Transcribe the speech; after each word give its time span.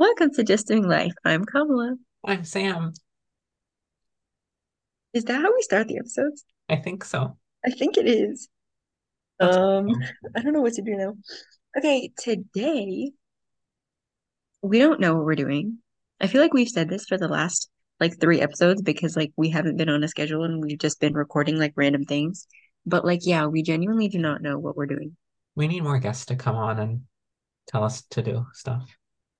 Welcome 0.00 0.30
to 0.36 0.44
Just 0.44 0.66
Doing 0.66 0.88
Life. 0.88 1.12
I'm 1.26 1.44
Kamilah. 1.44 1.96
I'm 2.24 2.42
Sam. 2.42 2.94
Is 5.12 5.24
that 5.24 5.42
how 5.42 5.54
we 5.54 5.60
start 5.60 5.88
the 5.88 5.98
episodes? 5.98 6.42
I 6.70 6.76
think 6.76 7.04
so. 7.04 7.36
I 7.66 7.70
think 7.70 7.98
it 7.98 8.06
is. 8.06 8.48
That's 9.38 9.54
Um, 9.58 9.88
cool. 9.88 9.98
I 10.36 10.40
don't 10.40 10.54
know 10.54 10.62
what 10.62 10.72
to 10.72 10.82
do 10.82 10.96
now. 10.96 11.12
Okay, 11.76 12.12
today 12.16 13.10
we 14.62 14.78
don't 14.78 15.00
know 15.00 15.16
what 15.16 15.26
we're 15.26 15.34
doing. 15.34 15.80
I 16.18 16.28
feel 16.28 16.40
like 16.40 16.54
we've 16.54 16.66
said 16.66 16.88
this 16.88 17.04
for 17.04 17.18
the 17.18 17.28
last 17.28 17.68
like 18.00 18.18
three 18.18 18.40
episodes 18.40 18.80
because 18.80 19.16
like 19.16 19.32
we 19.36 19.50
haven't 19.50 19.76
been 19.76 19.90
on 19.90 20.02
a 20.02 20.08
schedule 20.08 20.44
and 20.44 20.62
we've 20.64 20.78
just 20.78 20.98
been 20.98 21.12
recording 21.12 21.58
like 21.58 21.74
random 21.76 22.06
things. 22.06 22.46
But 22.86 23.04
like, 23.04 23.20
yeah, 23.24 23.44
we 23.44 23.62
genuinely 23.62 24.08
do 24.08 24.16
not 24.16 24.40
know 24.40 24.58
what 24.58 24.78
we're 24.78 24.86
doing. 24.86 25.14
We 25.56 25.68
need 25.68 25.82
more 25.82 25.98
guests 25.98 26.24
to 26.24 26.36
come 26.36 26.56
on 26.56 26.78
and 26.78 27.02
tell 27.66 27.84
us 27.84 28.00
to 28.12 28.22
do 28.22 28.46
stuff. 28.54 28.88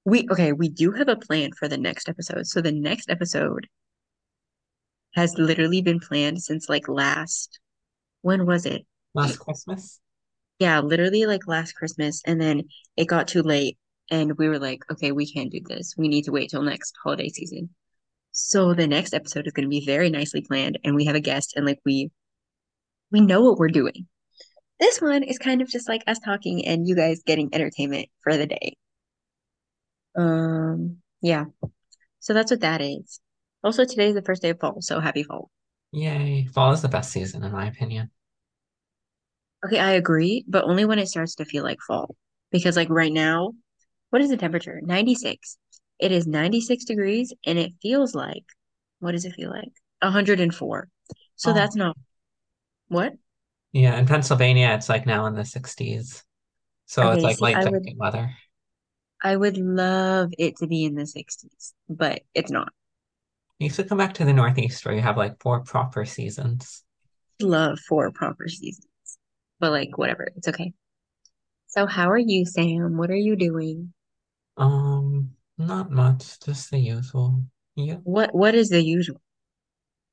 We 0.05 0.27
okay, 0.31 0.53
we 0.53 0.69
do 0.69 0.93
have 0.93 1.09
a 1.09 1.17
plan 1.17 1.51
for 1.53 1.69
the 1.69 1.77
next 1.77 2.09
episode. 2.09 2.47
So 2.47 2.61
the 2.61 2.73
next 2.73 3.11
episode 3.11 3.67
has 5.15 5.37
literally 5.37 5.83
been 5.83 6.01
planned 6.01 6.43
since 6.43 6.69
like 6.69 6.89
last, 6.89 7.59
when 8.23 8.47
was 8.47 8.65
it? 8.67 8.87
Last 9.15 9.39
Christmas? 9.39 10.01
Yeah, 10.59 10.81
literally 10.81 11.27
like 11.27 11.47
last 11.47 11.73
Christmas, 11.73 12.23
and 12.27 12.41
then 12.41 12.65
it 12.97 13.07
got 13.07 13.29
too 13.29 13.43
late, 13.43 13.79
and 14.11 14.37
we 14.39 14.49
were 14.49 14.59
like, 14.59 14.83
okay, 14.91 15.13
we 15.13 15.31
can't 15.31 15.51
do 15.51 15.61
this. 15.65 15.95
We 15.97 16.09
need 16.09 16.25
to 16.25 16.33
wait 16.33 16.51
till 16.51 16.63
next 16.63 16.95
holiday 17.03 17.29
season. 17.29 17.71
So 18.33 18.75
the 18.75 18.87
next 18.87 19.13
episode 19.13 19.47
is 19.47 19.53
going 19.53 19.65
to 19.65 19.71
be 19.71 19.85
very 19.85 20.11
nicely 20.11 20.43
planned, 20.43 20.79
and 20.85 20.95
we 20.95 21.07
have 21.07 21.17
a 21.17 21.21
guest, 21.21 21.55
and 21.57 21.67
like 21.67 21.81
we 21.85 22.11
we 23.11 23.21
know 23.21 23.43
what 23.43 23.59
we're 23.59 23.69
doing. 23.69 24.07
This 24.79 25.01
one 25.01 25.23
is 25.23 25.39
kind 25.39 25.61
of 25.61 25.69
just 25.69 25.89
like 25.89 26.03
us 26.07 26.19
talking 26.21 26.67
and 26.67 26.89
you 26.89 26.97
guys 26.97 27.23
getting 27.27 27.51
entertainment 27.53 28.09
for 28.23 28.37
the 28.37 28.47
day. 28.47 28.77
Um, 30.17 30.99
yeah. 31.23 31.47
So 32.21 32.35
that's 32.35 32.51
what 32.51 32.61
that 32.61 32.83
is. 32.83 33.21
Also, 33.65 33.85
today 33.85 34.09
is 34.09 34.15
the 34.15 34.23
first 34.23 34.43
day 34.43 34.51
of 34.51 34.61
fall, 34.61 34.83
so 34.83 35.01
happy 35.01 35.25
fall. 35.25 35.51
Yay. 35.93 36.47
Fall 36.47 36.73
is 36.73 36.83
the 36.83 36.89
best 36.89 37.13
season, 37.13 37.45
in 37.45 37.53
my 37.53 37.67
opinion. 37.67 38.11
Okay, 39.65 39.79
I 39.79 39.93
agree, 39.93 40.45
but 40.49 40.65
only 40.65 40.85
when 40.85 40.99
it 40.99 41.09
starts 41.09 41.35
to 41.37 41.45
feel 41.45 41.63
like 41.65 41.81
fall. 41.87 42.17
Because 42.51 42.77
like 42.77 42.89
right 42.91 43.13
now, 43.13 43.53
what 44.11 44.23
is 44.23 44.31
the 44.31 44.37
temperature? 44.37 44.81
96. 44.83 45.59
It 45.99 46.13
is 46.13 46.27
96 46.27 46.85
degrees 46.85 47.33
and 47.47 47.59
it 47.59 47.73
feels 47.83 48.15
like, 48.15 48.45
what 49.01 49.13
does 49.13 49.25
it 49.27 49.35
feel 49.35 49.51
like? 49.51 49.73
104. 50.01 50.89
So 51.37 51.53
Oh, 51.53 51.55
that's 51.55 51.77
not 51.77 51.97
what? 52.89 53.15
yeah. 53.73 53.99
In 53.99 54.07
Pennsylvania, 54.07 54.71
it's 54.75 54.89
like 54.89 55.07
now 55.07 55.27
in 55.27 55.35
the 55.35 55.45
60s. 55.45 56.25
So 56.87 57.11
it's 57.13 57.23
like 57.25 57.41
see, 57.41 57.41
late 57.41 57.63
would 57.65 57.81
weather. 57.97 58.35
I 59.23 59.37
would 59.37 59.59
love 59.59 60.33
it 60.39 60.57
to 60.59 60.67
be 60.67 60.85
in 60.85 60.95
the 60.95 61.07
60s, 61.07 61.75
but 61.89 62.23
it's 62.35 62.51
not. 62.51 62.73
You 63.59 63.69
should 63.69 63.89
come 63.89 63.99
back 63.99 64.15
to 64.15 64.25
the 64.25 64.33
Northeast 64.33 64.85
where 64.85 64.95
you 64.95 65.03
have 65.03 65.19
like 65.19 65.41
four 65.41 65.61
proper 65.61 66.05
seasons. 66.07 66.83
Love 67.41 67.79
four 67.79 68.11
proper 68.11 68.49
seasons. 68.49 68.87
But 69.59 69.73
like 69.73 69.99
whatever, 69.99 70.31
it's 70.37 70.49
okay. 70.49 70.73
So 71.69 71.87
how 71.87 72.11
are 72.11 72.19
you, 72.19 72.47
Sam? 72.47 72.97
What 72.97 73.11
are 73.11 73.17
you 73.17 73.37
doing? 73.37 73.93
Um, 74.57 75.33
not 75.59 75.91
much, 75.91 76.41
just 76.41 76.71
the 76.71 76.79
usual. 76.79 77.45
Yeah. 77.75 77.97
What 78.03 78.35
what 78.35 78.55
is 78.55 78.71
the 78.71 78.83
usual? 78.83 79.21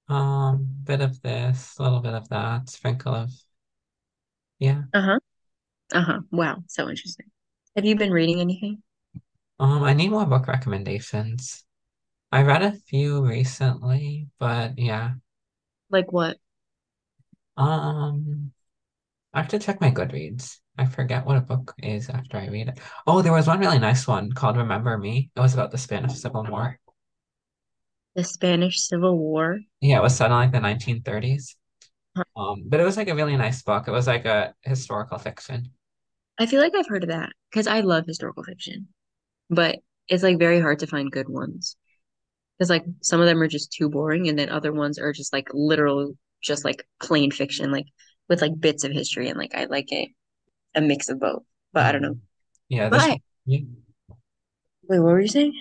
Um, 0.09 0.67
bit 0.83 1.01
of 1.01 1.21
this, 1.21 1.77
a 1.79 1.83
little 1.83 1.99
bit 1.99 2.13
of 2.13 2.29
that, 2.29 2.69
sprinkle 2.69 3.13
of, 3.13 3.31
yeah. 4.59 4.83
Uh-huh. 4.93 5.19
Uh-huh. 5.93 6.19
Wow, 6.31 6.63
so 6.67 6.89
interesting. 6.89 7.27
Have 7.75 7.85
you 7.85 7.95
been 7.95 8.11
reading 8.11 8.39
anything? 8.39 8.83
Um, 9.59 9.83
I 9.83 9.93
need 9.93 10.09
more 10.11 10.25
book 10.25 10.47
recommendations. 10.47 11.63
I 12.31 12.43
read 12.43 12.63
a 12.63 12.73
few 12.73 13.25
recently, 13.25 14.29
but 14.39 14.77
yeah. 14.79 15.15
Like 15.89 16.11
what? 16.13 16.37
Um, 17.57 18.51
I 19.33 19.39
have 19.41 19.49
to 19.49 19.59
check 19.59 19.81
my 19.81 19.91
Goodreads. 19.91 20.59
I 20.77 20.85
forget 20.85 21.25
what 21.25 21.37
a 21.37 21.41
book 21.41 21.73
is 21.79 22.09
after 22.09 22.37
I 22.37 22.47
read 22.49 22.69
it. 22.69 22.79
Oh, 23.07 23.21
there 23.21 23.33
was 23.33 23.47
one 23.47 23.59
really 23.59 23.79
nice 23.79 24.07
one 24.07 24.31
called 24.33 24.57
Remember 24.57 24.97
Me. 24.97 25.31
It 25.35 25.41
was 25.41 25.53
about 25.55 25.71
the 25.71 25.77
Spanish 25.79 26.15
Civil 26.15 26.45
War. 26.45 26.79
The 28.15 28.25
Spanish 28.25 28.81
Civil 28.81 29.17
War? 29.17 29.61
Yeah, 29.79 29.99
it 29.99 30.01
was 30.03 30.15
set 30.17 30.25
in 30.27 30.31
like 30.33 30.51
the 30.51 30.59
1930s. 30.59 31.55
Huh. 32.15 32.23
Um, 32.35 32.63
but 32.67 32.79
it 32.79 32.83
was 32.83 32.97
like 32.97 33.07
a 33.09 33.15
really 33.15 33.37
nice 33.37 33.61
book. 33.63 33.87
It 33.87 33.91
was 33.91 34.07
like 34.07 34.25
a 34.25 34.53
historical 34.63 35.17
fiction. 35.17 35.71
I 36.39 36.47
feel 36.47 36.61
like 36.61 36.73
I've 36.75 36.87
heard 36.87 37.03
of 37.03 37.09
that 37.09 37.31
because 37.51 37.67
I 37.67 37.81
love 37.81 38.05
historical 38.07 38.43
fiction, 38.43 38.87
but 39.49 39.79
it's 40.07 40.23
like 40.23 40.39
very 40.39 40.59
hard 40.61 40.79
to 40.79 40.87
find 40.87 41.11
good 41.11 41.29
ones 41.29 41.75
because 42.57 42.69
like 42.69 42.85
some 43.01 43.21
of 43.21 43.27
them 43.27 43.41
are 43.41 43.47
just 43.47 43.71
too 43.73 43.89
boring, 43.89 44.27
and 44.29 44.39
then 44.39 44.49
other 44.49 44.73
ones 44.73 44.99
are 44.99 45.13
just 45.13 45.33
like 45.33 45.49
literal, 45.53 46.13
just 46.43 46.65
like 46.65 46.87
plain 47.01 47.31
fiction, 47.31 47.71
like 47.71 47.87
with 48.29 48.41
like 48.41 48.59
bits 48.59 48.83
of 48.83 48.91
history, 48.91 49.29
and 49.29 49.37
like 49.39 49.55
I 49.55 49.65
like 49.65 49.91
it 49.91 50.09
a 50.75 50.81
mix 50.81 51.09
of 51.09 51.19
both. 51.21 51.43
But 51.73 51.85
I 51.87 51.93
don't 51.93 52.03
know. 52.03 52.19
Yeah, 52.69 52.89
this 52.89 53.09
But 53.09 53.11
one. 53.11 53.21
Yeah. 53.45 53.59
wait, 54.87 54.99
what 54.99 55.11
were 55.11 55.21
you 55.21 55.27
saying? 55.27 55.53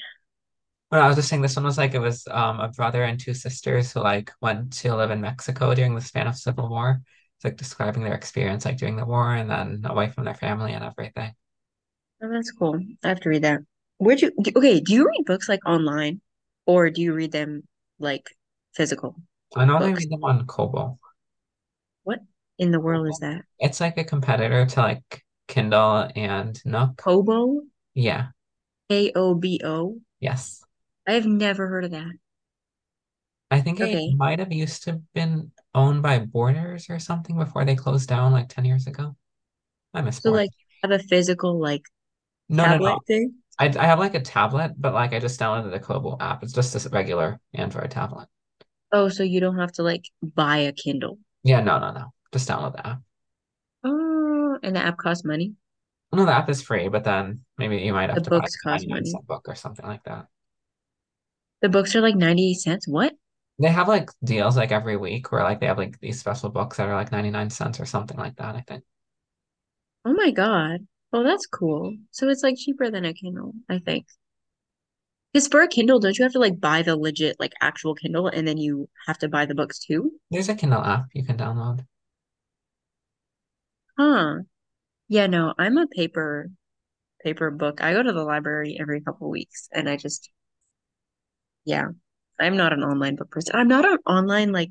Well, 0.91 1.03
I 1.03 1.07
was 1.09 1.17
just 1.17 1.29
saying 1.29 1.43
this 1.43 1.57
one 1.57 1.65
was 1.65 1.79
like 1.79 1.95
it 1.95 1.99
was 1.99 2.27
um 2.29 2.61
a 2.61 2.69
brother 2.69 3.03
and 3.03 3.19
two 3.19 3.35
sisters 3.35 3.93
who 3.93 4.01
like 4.01 4.31
went 4.41 4.73
to 4.75 4.95
live 4.95 5.11
in 5.11 5.21
Mexico 5.21 5.75
during 5.75 5.95
the 5.95 6.01
Spanish 6.01 6.43
Civil 6.43 6.69
War. 6.69 7.03
It's 7.37 7.45
like 7.45 7.57
describing 7.57 8.03
their 8.05 8.15
experience 8.15 8.65
like 8.65 8.79
during 8.79 8.97
the 8.97 9.05
war 9.05 9.35
and 9.35 9.51
then 9.51 9.83
away 9.85 10.11
from 10.11 10.25
their 10.25 10.35
family 10.35 10.73
and 10.73 10.85
everything. 10.85 11.35
Oh, 12.23 12.29
that's 12.31 12.51
cool. 12.51 12.79
I 13.05 13.09
have 13.09 13.21
to 13.21 13.29
read 13.31 13.43
that. 13.45 13.61
Where'd 13.99 14.23
you, 14.23 14.33
do, 14.43 14.53
okay, 14.57 14.81
do 14.81 14.95
you 14.95 15.07
read 15.07 15.25
books 15.27 15.49
like 15.49 15.61
online 15.67 16.21
or 16.67 16.91
do 16.91 17.03
you 17.03 17.13
read 17.15 17.33
them 17.33 17.63
like 17.99 18.29
physical 18.75 19.17
I 19.57 19.65
normally 19.65 19.93
books? 19.93 19.95
read 19.95 20.11
them 20.11 20.23
on 20.23 20.47
Kobo. 20.47 20.99
What 22.05 22.21
in 22.59 22.71
the 22.71 22.81
world 22.81 23.07
is 23.07 23.19
that? 23.19 23.45
It's 23.59 23.81
like 23.81 23.99
a 23.99 24.05
competitor 24.05 24.67
to 24.67 24.81
like 24.81 25.25
Kindle 25.49 26.09
and 26.15 26.59
Nook. 26.65 27.03
Kobo? 27.03 27.63
Yeah, 27.95 28.31
K-O-B-O? 28.91 30.03
yes. 30.21 30.65
I've 31.05 31.27
never 31.27 31.67
heard 31.67 31.85
of 31.85 31.91
that. 31.91 32.13
I 33.51 33.61
think 33.61 33.81
it 33.81 34.05
might 34.07 34.39
have 34.41 34.53
used 34.53 34.85
to 34.85 35.03
been 35.15 35.53
owned 35.75 36.03
by 36.03 36.19
Borders 36.21 36.89
or 36.91 36.99
something 36.99 37.37
before 37.39 37.65
they 37.65 37.77
closed 37.77 38.09
down 38.09 38.33
like 38.33 38.49
10 38.49 38.65
years 38.65 38.87
ago. 38.87 39.17
I 39.95 40.03
miss 40.03 40.21
So 40.25 40.31
like 40.31 40.51
have 40.83 40.91
a 40.91 40.99
physical 40.99 41.59
like 41.61 41.83
No, 42.49 42.67
no, 42.67 42.79
tablet 42.79 42.99
no. 42.99 43.05
thing? 43.07 43.37
I, 43.59 43.67
I 43.67 43.87
have 43.87 43.99
like 43.99 44.15
a 44.15 44.21
tablet, 44.21 44.75
but 44.79 44.93
like 44.95 45.13
I 45.13 45.19
just 45.19 45.41
downloaded 45.41 45.71
the 45.71 45.81
Kobo 45.81 46.17
app. 46.21 46.43
It's 46.43 46.53
just 46.53 46.75
a 46.87 46.89
regular 46.91 47.41
Android 47.55 47.91
tablet. 47.91 48.29
Oh, 48.93 49.09
so 49.09 49.23
you 49.23 49.39
don't 49.41 49.59
have 49.59 49.73
to 49.73 49.83
like 49.85 50.07
buy 50.23 50.59
a 50.59 50.73
Kindle. 50.73 51.19
Yeah, 51.43 51.61
no, 51.61 51.79
no, 51.79 51.93
no. 51.93 52.13
Just 52.33 52.49
download 52.49 52.73
the 52.75 52.87
app. 52.87 53.03
Oh, 53.83 54.59
and 54.63 54.77
the 54.77 54.81
app 54.81 54.99
costs 54.99 55.25
money. 55.25 55.55
No, 56.13 56.25
the 56.25 56.33
app 56.33 56.49
is 56.51 56.63
free, 56.63 56.89
but 56.89 57.05
then 57.05 57.45
maybe 57.59 57.77
you 57.79 57.93
might 57.93 58.11
The 58.13 58.21
have 58.21 58.23
to 58.23 58.31
buy 58.33 58.41
books 58.41 58.57
a 58.57 58.59
cost 58.69 58.89
money. 58.89 59.21
book 59.27 59.49
or 59.49 59.55
something 59.55 59.87
like 59.87 60.03
that. 60.05 60.29
The 61.61 61.69
books 61.69 61.95
are 61.95 62.01
like 62.01 62.17
98 62.17 62.55
cents. 62.55 62.89
What? 62.89 63.15
They 63.59 63.69
have 63.69 63.87
like 63.89 64.09
deals 64.25 64.57
like 64.57 64.73
every 64.73 64.97
week 64.97 65.31
where 65.31 65.43
like 65.43 65.61
they 65.61 65.67
have 65.67 65.77
like 65.79 66.01
these 66.01 66.19
special 66.19 66.49
books 66.49 66.79
that 66.79 66.89
are 66.89 66.95
like 66.95 67.13
99 67.13 67.51
cents 67.51 67.79
or 67.81 67.85
something 67.85 68.17
like 68.17 68.37
that, 68.37 68.55
I 68.57 68.63
think. 68.63 68.83
Oh 70.07 70.15
my 70.15 70.31
God. 70.31 70.87
Oh, 71.17 71.23
that's 71.25 71.47
cool. 71.47 71.97
So 72.11 72.29
it's 72.29 72.43
like 72.43 72.57
cheaper 72.59 72.91
than 72.91 73.07
a 73.07 73.15
Kindle, 73.15 73.55
I 73.71 73.79
think. 73.79 74.07
Because 75.33 75.47
for 75.47 75.63
a 75.63 75.69
Kindle, 75.69 76.01
don't 76.01 76.19
you 76.19 76.25
have 76.25 76.33
to 76.33 76.41
like 76.41 76.59
buy 76.61 76.83
the 76.83 76.97
legit, 76.97 77.39
like 77.39 77.53
actual 77.61 77.95
Kindle 77.95 78.27
and 78.27 78.47
then 78.47 78.59
you 78.59 78.89
have 79.07 79.19
to 79.19 79.29
buy 79.29 79.47
the 79.47 79.55
books 79.55 79.79
too? 79.79 80.13
There's 80.33 80.49
a 80.49 80.55
Kindle 80.57 80.83
app 80.85 81.07
you 81.15 81.25
can 81.25 81.39
download. 81.39 81.87
Huh. 83.99 84.39
Yeah, 85.09 85.27
no, 85.29 85.55
I'm 85.59 85.79
a 85.79 85.87
paper 85.89 86.51
paper 87.25 87.51
book. 87.51 87.83
I 87.83 87.93
go 87.95 88.03
to 88.03 88.13
the 88.13 88.25
library 88.25 88.79
every 88.81 89.01
couple 89.03 89.31
weeks 89.31 89.69
and 89.73 89.89
I 89.89 89.97
just 89.97 90.31
yeah, 91.65 91.89
I'm 92.41 92.57
not 92.57 92.73
an 92.73 92.83
online 92.85 93.17
book 93.17 93.31
person. 93.31 93.57
I'm 93.57 93.69
not 93.69 93.85
an 93.85 93.99
online 94.07 94.53
like 94.53 94.71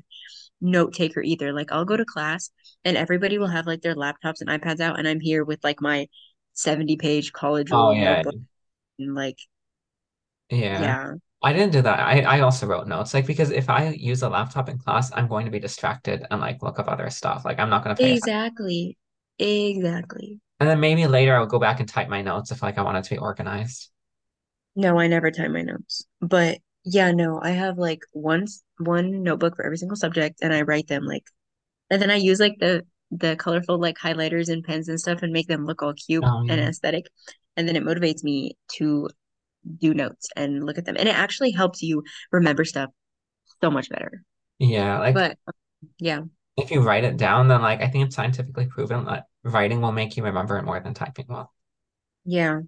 note 0.60 0.94
taker 0.94 1.22
either. 1.22 1.52
Like 1.52 1.72
I'll 1.72 1.84
go 1.84 1.96
to 1.96 2.04
class 2.04 2.50
and 2.84 2.96
everybody 2.96 3.38
will 3.38 3.48
have 3.48 3.66
like 3.66 3.82
their 3.82 3.94
laptops 3.94 4.40
and 4.40 4.48
iPads 4.50 4.80
out 4.80 4.98
and 4.98 5.08
I'm 5.08 5.20
here 5.20 5.44
with 5.44 5.62
like 5.64 5.80
my 5.80 6.08
70 6.56 6.96
page 6.96 7.32
college 7.32 7.72
Oh 7.72 7.92
yeah. 7.92 8.22
notebook 8.22 8.36
and 8.98 9.14
like 9.14 9.38
Yeah. 10.50 10.96
yeah. 10.96 11.14
I 11.42 11.52
didn't 11.52 11.72
do 11.72 11.82
that. 11.82 12.00
I, 12.00 12.20
I 12.22 12.40
also 12.40 12.66
wrote 12.66 12.88
notes. 12.88 13.14
Like 13.14 13.26
because 13.26 13.50
if 13.50 13.68
I 13.70 13.90
use 13.90 14.22
a 14.22 14.28
laptop 14.28 14.68
in 14.68 14.78
class, 14.78 15.12
I'm 15.14 15.28
going 15.28 15.44
to 15.46 15.50
be 15.52 15.60
distracted 15.60 16.24
and 16.30 16.40
like 16.40 16.62
look 16.62 16.78
up 16.78 16.88
other 16.88 17.10
stuff. 17.10 17.44
Like 17.44 17.58
I'm 17.58 17.70
not 17.70 17.84
going 17.84 17.94
to 17.96 18.00
pay 18.00 18.10
attention. 18.12 18.30
Exactly. 18.30 18.96
Exactly. 19.38 20.40
And 20.60 20.68
then 20.68 20.80
maybe 20.80 21.06
later 21.06 21.34
I'll 21.34 21.46
go 21.46 21.58
back 21.58 21.80
and 21.80 21.88
type 21.88 22.08
my 22.08 22.20
notes 22.22 22.50
if 22.50 22.62
like 22.62 22.76
I 22.78 22.82
want 22.82 22.98
it 22.98 23.04
to 23.04 23.10
be 23.14 23.18
organized. 23.18 23.90
No, 24.74 24.98
I 24.98 25.06
never 25.08 25.30
type 25.30 25.50
my 25.50 25.62
notes. 25.62 26.06
But 26.20 26.58
yeah, 26.84 27.10
no, 27.12 27.40
I 27.42 27.50
have 27.50 27.78
like 27.78 28.02
one 28.12 28.46
one 28.78 29.22
notebook 29.22 29.56
for 29.56 29.64
every 29.64 29.78
single 29.78 29.96
subject 29.96 30.40
and 30.42 30.52
I 30.52 30.62
write 30.62 30.86
them 30.88 31.04
like 31.04 31.24
and 31.90 32.02
then 32.02 32.10
I 32.10 32.16
use 32.16 32.40
like 32.40 32.58
the 32.60 32.86
the 33.10 33.36
colorful 33.36 33.78
like 33.78 33.98
highlighters 33.98 34.48
and 34.48 34.64
pens 34.64 34.88
and 34.88 35.00
stuff 35.00 35.22
and 35.22 35.32
make 35.32 35.48
them 35.48 35.64
look 35.66 35.82
all 35.82 35.94
cute 35.94 36.24
Oh 36.24 36.40
and 36.48 36.60
aesthetic. 36.60 37.06
And 37.56 37.66
then 37.68 37.76
it 37.76 37.84
motivates 37.84 38.22
me 38.24 38.56
to 38.76 39.08
do 39.78 39.94
notes 39.94 40.28
and 40.36 40.64
look 40.64 40.78
at 40.78 40.84
them. 40.84 40.96
And 40.98 41.08
it 41.08 41.16
actually 41.16 41.52
helps 41.52 41.82
you 41.82 42.04
remember 42.32 42.64
stuff 42.64 42.90
so 43.62 43.70
much 43.70 43.88
better. 43.90 44.22
Yeah, 44.58 44.98
like 44.98 45.14
But 45.14 45.38
yeah, 45.98 46.22
if 46.56 46.70
you 46.70 46.80
write 46.80 47.04
it 47.04 47.16
down, 47.16 47.48
then 47.48 47.62
like 47.62 47.80
I 47.80 47.88
think 47.88 48.06
it's 48.06 48.16
scientifically 48.16 48.66
proven 48.66 49.04
that 49.06 49.26
writing 49.44 49.80
will 49.80 49.92
make 49.92 50.16
you 50.16 50.24
remember 50.24 50.58
it 50.58 50.64
more 50.64 50.80
than 50.80 50.94
typing 50.94 51.26
will. 51.28 51.50
yeah. 52.24 52.60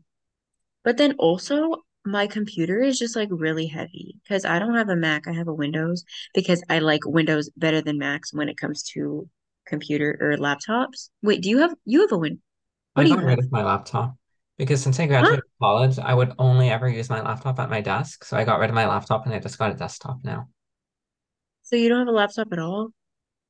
But 0.85 0.99
then 0.99 1.15
also 1.19 1.85
my 2.05 2.27
computer 2.27 2.81
is 2.83 2.99
just 2.99 3.17
like 3.17 3.29
really 3.33 3.67
heavy 3.69 4.17
because 4.25 4.45
I 4.45 4.59
don't 4.59 4.75
have 4.77 4.89
a 4.91 4.97
Mac, 4.97 5.29
I 5.29 5.33
have 5.35 5.49
a 5.49 5.55
Windows 5.55 6.05
because 6.35 6.63
I 6.71 6.81
like 6.81 7.07
Windows 7.07 7.51
better 7.57 7.83
than 7.83 7.99
Macs 7.99 8.33
when 8.35 8.49
it 8.49 8.59
comes 8.59 8.83
to 8.95 9.29
computer 9.69 10.17
or 10.21 10.37
laptops. 10.39 11.11
Wait, 11.23 11.43
do 11.43 11.49
you 11.51 11.59
have 11.59 11.75
you 11.85 12.01
have 12.03 12.13
a 12.13 12.19
Win? 12.19 12.41
I 12.97 13.07
got 13.07 13.25
rid 13.25 13.39
have? 13.39 13.39
of 13.39 13.51
my 13.51 13.63
laptop 13.65 14.17
because 14.59 14.83
since 14.83 15.01
I 15.01 15.07
Huh? 15.21 15.27
graduated 15.27 15.45
college, 15.61 15.99
I 15.99 16.13
would 16.15 16.35
only 16.39 16.69
ever 16.71 16.87
use 16.89 17.09
my 17.09 17.23
laptop 17.23 17.59
at 17.61 17.71
my 17.71 17.81
desk. 17.81 18.25
So 18.25 18.37
I 18.37 18.45
got 18.45 18.61
rid 18.61 18.69
of 18.71 18.75
my 18.75 18.87
laptop 18.87 19.25
and 19.25 19.35
I 19.35 19.39
just 19.39 19.59
got 19.59 19.71
a 19.71 19.75
desktop 19.75 20.23
now. 20.25 20.49
So 21.63 21.77
you 21.77 21.89
don't 21.89 22.01
have 22.01 22.09
a 22.09 22.11
laptop 22.11 22.53
at 22.53 22.59
all? 22.59 22.91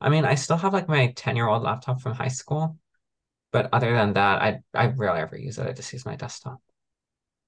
I 0.00 0.08
mean, 0.08 0.24
I 0.24 0.34
still 0.34 0.56
have 0.56 0.72
like 0.72 0.88
my 0.88 1.12
10-year-old 1.12 1.62
laptop 1.62 2.00
from 2.00 2.14
high 2.14 2.28
school, 2.28 2.78
but 3.52 3.70
other 3.74 3.92
than 3.94 4.14
that, 4.14 4.42
I 4.42 4.62
I 4.74 4.86
rarely 4.88 5.20
ever 5.20 5.38
use 5.38 5.58
it. 5.58 5.66
I 5.68 5.72
just 5.72 5.92
use 5.94 6.06
my 6.06 6.16
desktop. 6.16 6.60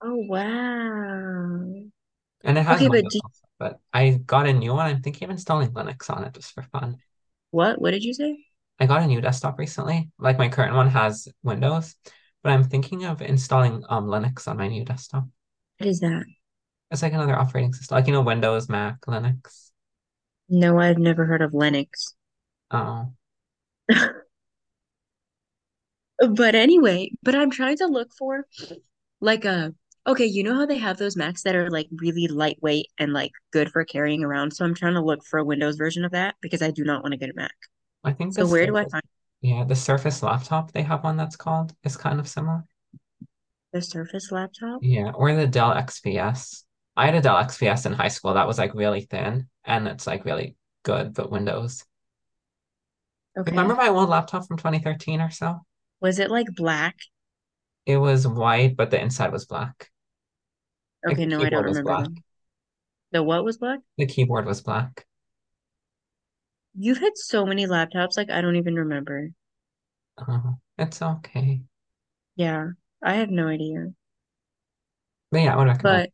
Oh 0.02 0.16
wow. 0.28 1.90
And 2.44 2.58
it 2.58 2.62
has 2.66 2.82
Okay, 2.82 2.88
but 2.88 3.08
do, 3.08 3.20
but 3.58 3.81
I 3.93 4.11
got 4.26 4.46
a 4.49 4.52
new 4.52 4.75
one. 4.75 4.87
I'm 4.87 5.02
thinking 5.02 5.26
of 5.26 5.31
installing 5.31 5.73
Linux 5.73 6.11
on 6.14 6.25
it 6.25 6.34
just 6.34 6.52
for 6.52 6.62
fun. 6.64 7.02
what? 7.50 7.81
What 7.81 7.93
did 7.93 8.05
you 8.05 8.14
say? 8.14 8.44
I 8.81 8.87
got 8.87 9.03
a 9.03 9.06
new 9.06 9.21
desktop 9.21 9.59
recently. 9.59 10.11
Like 10.19 10.38
my 10.38 10.49
current 10.49 10.75
one 10.75 10.88
has 10.88 11.29
Windows, 11.43 11.94
but 12.43 12.53
I'm 12.53 12.65
thinking 12.65 13.05
of 13.05 13.23
installing 13.23 13.85
um 13.88 14.06
Linux 14.06 14.49
on 14.49 14.56
my 14.56 14.69
new 14.69 14.85
desktop. 14.85 15.27
What 15.79 15.88
is 15.88 16.00
that? 16.00 16.25
It's 16.91 17.03
like 17.03 17.12
another 17.12 17.37
operating 17.37 17.73
system, 17.73 17.97
like 17.97 18.06
you 18.06 18.12
know, 18.12 18.23
Windows, 18.23 18.69
Mac, 18.69 19.00
Linux. 19.03 19.71
No, 20.50 20.79
I've 20.79 20.99
never 20.99 21.25
heard 21.25 21.41
of 21.41 21.53
Linux. 21.53 22.12
Oh, 22.71 23.12
But 26.29 26.55
anyway, 26.55 27.11
but 27.23 27.35
I'm 27.35 27.50
trying 27.50 27.76
to 27.79 27.87
look 27.87 28.12
for 28.19 28.47
like 29.21 29.44
a 29.44 29.75
okay, 30.06 30.26
you 30.26 30.43
know 30.43 30.55
how 30.56 30.67
they 30.67 30.79
have 30.79 30.99
those 30.99 31.17
Macs 31.17 31.43
that 31.44 31.56
are 31.56 31.71
like 31.71 31.88
really 31.93 32.29
lightweight 32.29 32.88
and 32.99 33.12
like 33.12 33.33
good 33.53 33.71
for 33.71 33.85
carrying 33.85 34.25
around. 34.25 34.53
So 34.53 34.65
I'm 34.65 34.75
trying 34.75 34.94
to 34.94 35.03
look 35.05 35.25
for 35.25 35.38
a 35.38 35.44
Windows 35.44 35.76
version 35.76 36.05
of 36.05 36.12
that 36.12 36.37
because 36.43 36.62
I 36.62 36.71
do 36.71 36.85
not 36.85 37.03
want 37.03 37.12
to 37.12 37.19
get 37.19 37.31
a 37.31 37.35
Mac. 37.35 37.55
I 38.05 38.12
think 38.12 38.35
So 38.35 38.47
where 38.47 38.67
do 38.67 38.76
I 38.76 38.85
find 38.88 39.02
yeah, 39.43 39.64
the 39.64 39.76
Surface 39.76 40.23
laptop 40.23 40.73
they 40.73 40.82
have 40.82 41.02
one 41.05 41.17
that's 41.17 41.37
called 41.37 41.75
is 41.82 41.97
kind 41.97 42.20
of 42.20 42.29
similar. 42.29 42.64
the 43.73 43.82
Surface 43.82 44.31
laptop? 44.32 44.81
Yeah, 44.82 45.12
or 45.14 45.35
the 45.35 45.47
Dell 45.47 45.73
XPS. 45.73 46.64
I 46.97 47.06
had 47.06 47.14
a 47.14 47.20
Dell 47.20 47.37
XPS 47.37 47.87
in 47.87 47.93
high 47.93 48.08
school 48.08 48.35
that 48.35 48.47
was 48.47 48.58
like 48.58 48.75
really 48.75 49.02
thin 49.02 49.49
and 49.64 49.88
it's 49.88 50.06
like 50.06 50.25
really 50.25 50.56
good, 50.82 51.14
but 51.14 51.31
Windows. 51.31 51.85
Okay. 53.38 53.50
Remember 53.52 53.75
my 53.75 53.88
old 53.88 54.08
laptop 54.08 54.47
from 54.47 54.56
2013 54.58 55.20
or 55.20 55.31
so? 55.31 55.61
Was 56.00 56.19
it 56.19 56.31
like 56.31 56.49
black? 56.55 56.97
It 57.87 57.99
was 57.99 58.26
white, 58.26 58.76
but 58.76 58.91
the 58.91 59.00
inside 59.00 59.32
was 59.32 59.44
black. 59.44 59.91
Okay, 61.06 61.26
no, 61.26 61.43
I 61.43 61.50
don't 61.50 61.64
remember 61.64 61.82
black. 61.82 62.08
The 63.12 63.23
what 63.23 63.44
was 63.44 63.58
black? 63.58 63.81
The 63.99 64.06
keyboard 64.06 64.47
was 64.47 64.61
black. 64.61 65.06
You've 66.75 66.99
had 66.99 67.17
so 67.17 67.46
many 67.46 67.64
laptops, 67.64 68.17
like 68.17 68.28
I 68.28 68.40
don't 68.40 68.56
even 68.56 68.75
remember. 68.75 69.31
Uh, 70.19 70.52
it's 70.78 71.02
okay. 71.02 71.62
Yeah, 72.34 72.70
I 73.05 73.14
have 73.14 73.31
no 73.31 73.46
idea. 73.46 73.93
But 75.31 75.40
yeah, 75.43 75.55
I 75.55 75.56
would 75.56 75.67
recommend. 75.67 76.02
But 76.02 76.11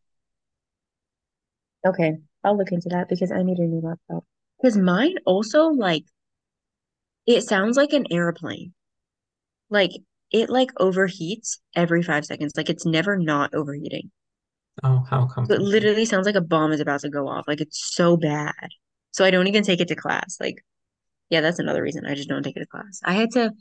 okay, 1.87 2.19
I'll 2.44 2.56
look 2.56 2.73
into 2.73 2.88
that 2.91 3.08
because 3.08 3.32
I 3.32 3.43
need 3.43 3.58
a 3.58 3.62
new 3.67 3.81
laptop. 3.81 4.25
Because 4.58 4.76
mine 4.76 5.17
also 5.26 5.69
like 5.69 6.05
it 7.26 7.43
sounds 7.43 7.76
like 7.76 7.93
an 7.93 8.06
airplane. 8.11 8.73
Like 9.70 9.93
it 10.32 10.50
like 10.50 10.73
overheats 10.75 11.59
every 11.76 12.02
five 12.02 12.25
seconds. 12.26 12.55
Like 12.56 12.70
it's 12.70 12.87
never 12.87 13.19
not 13.19 13.55
overheating. 13.55 14.12
Oh, 14.82 15.05
how 15.11 15.29
So 15.44 15.55
it 15.55 15.61
literally 15.62 16.05
sounds 16.05 16.26
like 16.26 16.35
a 16.35 16.41
bomb 16.43 16.73
is 16.73 16.81
about 16.81 17.00
to 17.00 17.09
go 17.09 17.29
off. 17.29 17.47
Like 17.49 17.61
it's 17.61 17.94
so 17.94 18.17
bad. 18.17 18.52
So 19.17 19.25
I 19.25 19.31
don't 19.31 19.47
even 19.47 19.65
take 19.65 19.81
it 19.81 19.89
to 19.89 19.97
class. 19.97 20.37
Like, 20.39 20.63
yeah, 21.31 21.41
that's 21.41 21.59
another 21.59 21.83
reason 21.83 22.05
I 22.05 22.15
just 22.15 22.29
don't 22.29 22.43
take 22.43 22.57
it 22.57 22.61
to 22.61 22.67
class. 22.67 23.01
I 23.03 23.15
had 23.15 23.31
to, 23.33 23.53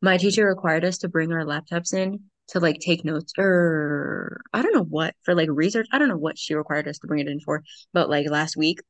my 0.00 0.18
teacher 0.18 0.46
required 0.46 0.84
us 0.84 0.98
to 0.98 1.08
bring 1.08 1.32
our 1.32 1.44
laptops 1.44 1.92
in 1.92 2.20
to 2.48 2.60
like 2.60 2.78
take 2.78 3.04
notes 3.04 3.32
or 3.36 4.40
I 4.52 4.62
don't 4.62 4.72
know 4.72 4.84
what 4.84 5.16
for 5.24 5.34
like 5.34 5.48
research. 5.50 5.88
I 5.90 5.98
don't 5.98 6.06
know 6.08 6.16
what 6.16 6.38
she 6.38 6.54
required 6.54 6.86
us 6.86 7.00
to 7.00 7.08
bring 7.08 7.18
it 7.26 7.28
in 7.28 7.40
for, 7.40 7.64
but 7.92 8.08
like 8.08 8.30
last 8.30 8.56
week, 8.56 8.82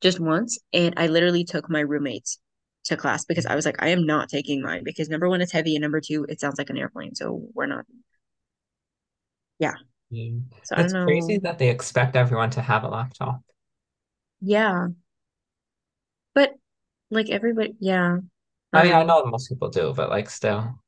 just 0.00 0.18
once, 0.18 0.58
and 0.72 0.94
I 0.96 1.08
literally 1.08 1.44
took 1.44 1.68
my 1.68 1.80
roommates 1.80 2.38
to 2.84 2.96
class 2.96 3.26
because 3.26 3.44
I 3.44 3.54
was 3.54 3.66
like, 3.66 3.82
I 3.82 3.88
am 3.88 4.06
not 4.06 4.30
taking 4.30 4.62
mine 4.62 4.84
because 4.84 5.10
number 5.10 5.28
one, 5.28 5.42
it's 5.42 5.52
heavy, 5.52 5.76
and 5.76 5.82
number 5.82 6.00
two, 6.00 6.24
it 6.30 6.40
sounds 6.40 6.56
like 6.56 6.70
an 6.70 6.78
airplane. 6.78 7.14
So 7.14 7.42
we're 7.52 7.66
not, 7.66 7.84
yeah. 9.58 9.74
Yeah. 10.10 10.30
So 10.62 10.76
It's 10.78 10.94
crazy 10.94 11.38
that 11.42 11.58
they 11.58 11.68
expect 11.68 12.16
everyone 12.16 12.48
to 12.50 12.62
have 12.62 12.84
a 12.84 12.88
laptop. 12.88 13.42
Yeah. 14.40 14.88
Like 17.10 17.30
everybody, 17.30 17.74
yeah. 17.80 18.18
I 18.72 18.82
mean, 18.84 18.92
I 18.92 19.02
know. 19.02 19.24
most 19.26 19.48
people 19.48 19.70
do, 19.70 19.92
but 19.94 20.10
like 20.10 20.28
still. 20.28 20.78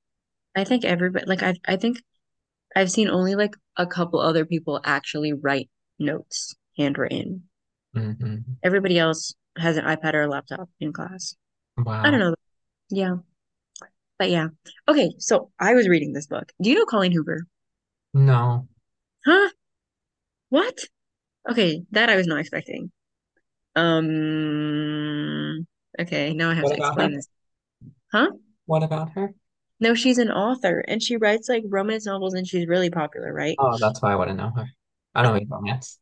I 0.54 0.64
think 0.64 0.84
everybody 0.84 1.24
like 1.26 1.42
I 1.42 1.54
I 1.66 1.76
think 1.76 2.02
I've 2.76 2.90
seen 2.90 3.08
only 3.08 3.34
like 3.34 3.54
a 3.76 3.86
couple 3.86 4.20
other 4.20 4.44
people 4.44 4.80
actually 4.84 5.32
write 5.32 5.70
notes 5.98 6.54
handwritten. 6.76 7.44
hmm 7.94 8.36
Everybody 8.62 8.98
else 8.98 9.34
has 9.56 9.76
an 9.76 9.84
iPad 9.84 10.14
or 10.14 10.22
a 10.22 10.28
laptop 10.28 10.68
in 10.80 10.92
class. 10.92 11.36
Wow. 11.78 12.02
I 12.04 12.10
don't 12.10 12.20
know. 12.20 12.34
Yeah. 12.90 13.16
But 14.18 14.30
yeah. 14.30 14.48
Okay, 14.86 15.10
so 15.18 15.50
I 15.58 15.74
was 15.74 15.88
reading 15.88 16.12
this 16.12 16.26
book. 16.26 16.52
Do 16.62 16.68
you 16.70 16.76
know 16.76 16.84
Colleen 16.84 17.12
Hoover? 17.12 17.46
No. 18.14 18.68
Huh? 19.24 19.50
What? 20.50 20.78
Okay, 21.50 21.84
that 21.92 22.10
I 22.10 22.16
was 22.16 22.26
not 22.26 22.40
expecting. 22.40 22.92
Um, 23.76 25.66
okay, 25.98 26.32
now 26.34 26.50
I 26.50 26.54
have 26.54 26.66
What 26.66 26.72
to 26.72 26.74
about 26.74 26.96
her? 26.96 27.08
explain 27.08 27.12
this. 27.12 27.28
Huh? 28.12 28.32
What 28.64 28.82
about 28.82 29.10
her? 29.10 29.34
No, 29.80 29.94
she's 29.96 30.18
an 30.18 30.30
author 30.30 30.78
and 30.86 31.02
she 31.02 31.16
writes 31.16 31.48
like 31.48 31.64
romance 31.66 32.06
novels 32.06 32.34
and 32.34 32.46
she's 32.46 32.68
really 32.68 32.88
popular, 32.88 33.32
right? 33.32 33.58
Oh, 33.58 33.78
that's 33.78 34.02
why 34.02 34.12
I 34.12 34.16
wouldn't 34.16 34.38
know 34.38 34.50
her. 34.56 34.66
I 35.14 35.22
don't 35.22 35.34
read 35.34 35.48
romance. 35.50 35.98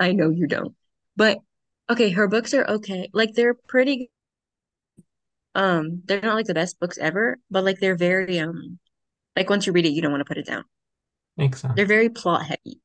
I 0.00 0.12
know 0.12 0.30
you 0.30 0.46
don't. 0.46 0.74
But 1.16 1.40
okay, 1.90 2.10
her 2.10 2.28
books 2.28 2.54
are 2.54 2.64
okay. 2.66 3.10
Like 3.12 3.34
they're 3.34 3.52
pretty 3.54 4.10
um 5.54 6.02
they're 6.04 6.20
not 6.20 6.34
like 6.34 6.46
the 6.46 6.54
best 6.54 6.78
books 6.80 6.98
ever, 6.98 7.38
but 7.50 7.64
like 7.64 7.78
they're 7.80 7.96
very 7.96 8.38
um 8.38 8.78
like 9.36 9.50
once 9.50 9.66
you 9.66 9.74
read 9.74 9.86
it, 9.86 9.90
you 9.92 10.02
don't 10.02 10.12
want 10.12 10.22
to 10.22 10.26
put 10.28 10.38
it 10.38 10.46
down. 10.46 10.64
Makes 11.36 11.60
sense. 11.62 11.76
They're 11.76 11.86
very 11.86 12.08
plot 12.08 12.44
heavy, 12.46 12.80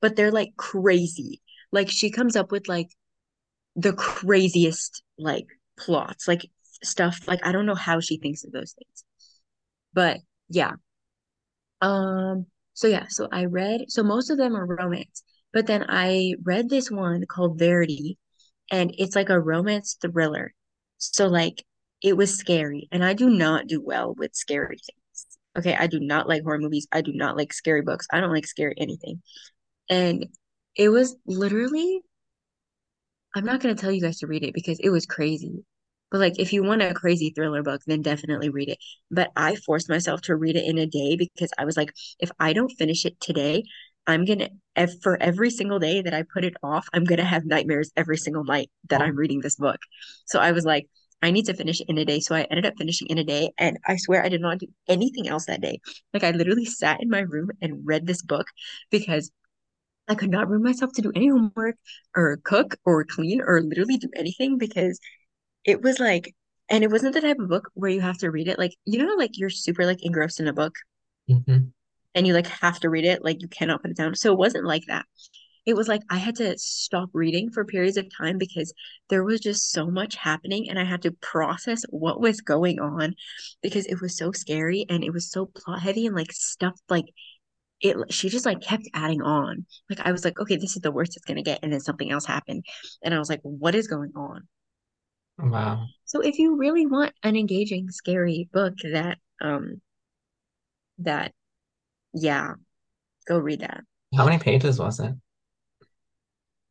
but 0.00 0.16
they're 0.16 0.32
like 0.32 0.56
crazy. 0.56 1.42
Like 1.72 1.90
she 1.90 2.10
comes 2.10 2.36
up 2.36 2.52
with 2.52 2.68
like 2.68 2.90
the 3.76 3.92
craziest 3.94 5.02
like 5.18 5.46
plots, 5.78 6.28
like 6.28 6.46
stuff 6.82 7.26
like 7.28 7.44
I 7.46 7.52
don't 7.52 7.66
know 7.66 7.74
how 7.74 8.00
she 8.00 8.18
thinks 8.18 8.44
of 8.44 8.52
those 8.52 8.72
things. 8.72 9.04
But 9.94 10.20
yeah. 10.48 10.72
Um 11.80 12.46
so 12.74 12.86
yeah, 12.88 13.06
so 13.08 13.28
I 13.30 13.44
read 13.46 13.90
so 13.90 14.02
most 14.02 14.30
of 14.30 14.38
them 14.38 14.56
are 14.56 14.66
romance, 14.66 15.22
but 15.52 15.66
then 15.66 15.84
I 15.88 16.34
read 16.42 16.68
this 16.68 16.90
one 16.90 17.26
called 17.26 17.58
Verity 17.58 18.18
and 18.70 18.94
it's 18.98 19.16
like 19.16 19.28
a 19.30 19.40
romance 19.40 19.96
thriller. 20.00 20.54
So 20.98 21.28
like 21.28 21.64
it 22.02 22.16
was 22.16 22.36
scary, 22.36 22.88
and 22.92 23.04
I 23.04 23.14
do 23.14 23.30
not 23.30 23.68
do 23.68 23.80
well 23.80 24.14
with 24.14 24.34
scary 24.34 24.78
things. 24.78 25.38
Okay, 25.58 25.76
I 25.76 25.86
do 25.86 26.00
not 26.00 26.28
like 26.28 26.42
horror 26.42 26.58
movies. 26.58 26.88
I 26.92 27.00
do 27.02 27.12
not 27.12 27.36
like 27.36 27.52
scary 27.52 27.82
books. 27.82 28.06
I 28.12 28.20
don't 28.20 28.32
like 28.32 28.46
scary 28.46 28.74
anything. 28.78 29.22
And 29.90 30.26
it 30.76 30.88
was 30.90 31.16
literally, 31.26 32.02
I'm 33.34 33.44
not 33.44 33.60
gonna 33.60 33.74
tell 33.74 33.92
you 33.92 34.00
guys 34.00 34.18
to 34.18 34.26
read 34.26 34.44
it 34.44 34.54
because 34.54 34.78
it 34.80 34.90
was 34.90 35.06
crazy. 35.06 35.64
But 36.10 36.20
like 36.20 36.38
if 36.38 36.52
you 36.52 36.62
want 36.62 36.82
a 36.82 36.92
crazy 36.94 37.30
thriller 37.34 37.62
book, 37.62 37.80
then 37.86 38.02
definitely 38.02 38.50
read 38.50 38.68
it. 38.68 38.78
But 39.10 39.30
I 39.36 39.56
forced 39.56 39.88
myself 39.88 40.20
to 40.22 40.36
read 40.36 40.56
it 40.56 40.64
in 40.66 40.78
a 40.78 40.86
day 40.86 41.16
because 41.16 41.50
I 41.58 41.64
was 41.64 41.76
like, 41.76 41.92
if 42.18 42.30
I 42.38 42.52
don't 42.52 42.68
finish 42.78 43.06
it 43.06 43.18
today, 43.20 43.64
I'm 44.06 44.24
gonna 44.24 44.50
for 45.02 45.20
every 45.22 45.50
single 45.50 45.78
day 45.78 46.02
that 46.02 46.12
I 46.14 46.24
put 46.32 46.44
it 46.44 46.54
off, 46.62 46.86
I'm 46.92 47.04
gonna 47.04 47.24
have 47.24 47.46
nightmares 47.46 47.90
every 47.96 48.18
single 48.18 48.44
night 48.44 48.70
that 48.90 49.00
I'm 49.00 49.16
reading 49.16 49.40
this 49.40 49.56
book. 49.56 49.78
So 50.26 50.38
I 50.40 50.52
was 50.52 50.64
like, 50.64 50.88
I 51.22 51.30
need 51.30 51.46
to 51.46 51.54
finish 51.54 51.80
it 51.80 51.88
in 51.88 51.98
a 51.98 52.04
day. 52.04 52.20
So 52.20 52.34
I 52.34 52.42
ended 52.42 52.66
up 52.66 52.74
finishing 52.76 53.06
in 53.08 53.18
a 53.18 53.24
day, 53.24 53.50
and 53.58 53.78
I 53.86 53.96
swear 53.96 54.24
I 54.24 54.28
did 54.28 54.40
not 54.40 54.58
do 54.58 54.66
anything 54.88 55.28
else 55.28 55.46
that 55.46 55.60
day. 55.60 55.78
Like 56.12 56.24
I 56.24 56.32
literally 56.32 56.64
sat 56.66 57.00
in 57.02 57.08
my 57.08 57.20
room 57.20 57.50
and 57.62 57.86
read 57.86 58.06
this 58.06 58.22
book 58.22 58.48
because 58.90 59.30
I 60.08 60.14
could 60.14 60.30
not 60.30 60.48
bring 60.48 60.62
myself 60.62 60.92
to 60.94 61.02
do 61.02 61.12
any 61.14 61.28
homework 61.28 61.76
or 62.16 62.38
cook 62.44 62.76
or 62.84 63.04
clean 63.04 63.40
or 63.42 63.62
literally 63.62 63.96
do 63.98 64.10
anything 64.16 64.58
because 64.58 65.00
it 65.64 65.82
was 65.82 66.00
like, 66.00 66.34
and 66.70 66.84
it 66.84 66.90
wasn't 66.90 67.14
the 67.14 67.20
type 67.22 67.38
of 67.40 67.48
book 67.50 67.70
where 67.74 67.90
you 67.90 68.00
have 68.02 68.18
to 68.18 68.30
read 68.30 68.48
it. 68.48 68.58
Like, 68.58 68.74
you 68.86 68.98
know, 69.04 69.14
like 69.16 69.38
you're 69.38 69.50
super 69.50 69.86
like 69.86 70.04
engrossed 70.04 70.40
in 70.40 70.48
a 70.48 70.52
book 70.54 70.74
hmm 71.28 71.72
and 72.14 72.26
you 72.26 72.34
like 72.34 72.46
have 72.46 72.78
to 72.80 72.90
read 72.90 73.04
it, 73.04 73.24
like 73.24 73.40
you 73.40 73.48
cannot 73.48 73.82
put 73.82 73.90
it 73.90 73.96
down. 73.96 74.14
So 74.14 74.32
it 74.32 74.38
wasn't 74.38 74.66
like 74.66 74.84
that. 74.88 75.06
it 75.66 75.74
was 75.74 75.88
like 75.88 76.02
I 76.10 76.18
had 76.18 76.36
to 76.36 76.58
stop 76.58 77.10
reading 77.14 77.50
for 77.50 77.64
periods 77.64 77.96
of 77.98 78.06
time 78.16 78.38
because 78.38 78.72
there 79.10 79.24
was 79.24 79.40
just 79.40 79.70
so 79.72 79.90
much 79.90 80.16
happening 80.16 80.70
and 80.70 80.78
I 80.78 80.84
had 80.84 81.02
to 81.02 81.12
process 81.22 81.84
what 81.90 82.20
was 82.20 82.40
going 82.42 82.80
on 82.80 83.14
because 83.62 83.86
it 83.86 84.00
was 84.02 84.16
so 84.16 84.32
scary 84.32 84.86
and 84.90 85.04
it 85.04 85.12
was 85.12 85.30
so 85.30 85.46
plot 85.46 85.82
heavy 85.82 86.06
and 86.06 86.16
like 86.16 86.32
stuff 86.32 86.74
like 86.90 87.06
it 87.82 88.12
she 88.12 88.28
just 88.28 88.46
like 88.46 88.60
kept 88.60 88.88
adding 88.94 89.22
on. 89.22 89.66
Like 89.90 90.00
I 90.06 90.12
was 90.12 90.24
like, 90.24 90.38
okay, 90.40 90.56
this 90.56 90.76
is 90.76 90.82
the 90.82 90.92
worst 90.92 91.16
it's 91.16 91.26
gonna 91.26 91.42
get, 91.42 91.60
and 91.62 91.72
then 91.72 91.80
something 91.80 92.10
else 92.10 92.24
happened. 92.24 92.64
And 93.02 93.12
I 93.14 93.18
was 93.18 93.28
like, 93.28 93.40
what 93.42 93.74
is 93.74 93.88
going 93.88 94.12
on? 94.16 94.48
Wow. 95.38 95.86
So 96.04 96.20
if 96.20 96.38
you 96.38 96.56
really 96.56 96.86
want 96.86 97.12
an 97.22 97.36
engaging, 97.36 97.90
scary 97.90 98.48
book 98.52 98.74
that 98.92 99.18
um 99.40 99.80
that 100.98 101.32
yeah, 102.14 102.54
go 103.26 103.38
read 103.38 103.60
that. 103.60 103.80
How 104.16 104.24
many 104.24 104.38
pages 104.38 104.78
was 104.78 105.00
it? 105.00 105.12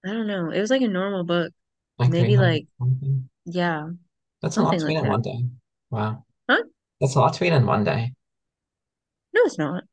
I 0.06 0.10
don't 0.14 0.28
know. 0.28 0.50
It 0.50 0.60
was 0.60 0.70
like 0.70 0.82
a 0.82 0.88
normal 0.88 1.24
book. 1.24 1.52
Like 1.98 2.10
Maybe 2.10 2.38
like 2.38 2.66
something? 2.80 3.30
yeah, 3.46 3.90
That's 4.42 4.58
a 4.58 4.64
lot 4.64 4.78
to 4.80 4.86
read 4.86 4.96
like 4.96 4.98
in 4.98 5.04
that. 5.04 5.12
one 5.12 5.22
day. 5.22 5.46
Wow. 5.90 6.26
Huh? 6.50 6.64
That's 7.00 7.16
a 7.16 7.20
lot 7.20 7.34
to 7.34 7.44
read 7.44 7.54
in 7.54 7.66
one 7.66 7.84
day. 7.84 8.14
No, 9.34 9.42
it's 9.46 9.58
not. 9.58 9.84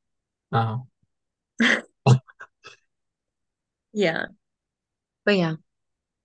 Oh. 0.53 0.87
Yeah. 3.93 4.27
But 5.25 5.37
yeah, 5.37 5.55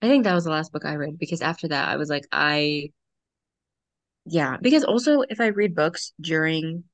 I 0.02 0.08
think 0.08 0.24
that 0.24 0.34
was 0.34 0.44
the 0.44 0.50
last 0.50 0.72
book 0.72 0.84
I 0.84 0.94
read 0.94 1.18
because 1.18 1.42
after 1.42 1.68
that 1.68 1.88
I 1.88 1.96
was 1.96 2.08
like 2.10 2.26
I 2.32 2.92
yeah, 4.26 4.56
because 4.60 4.84
also 4.84 5.22
if 5.22 5.40
I 5.40 5.46
read 5.48 5.74
books 5.74 6.12
during 6.20 6.84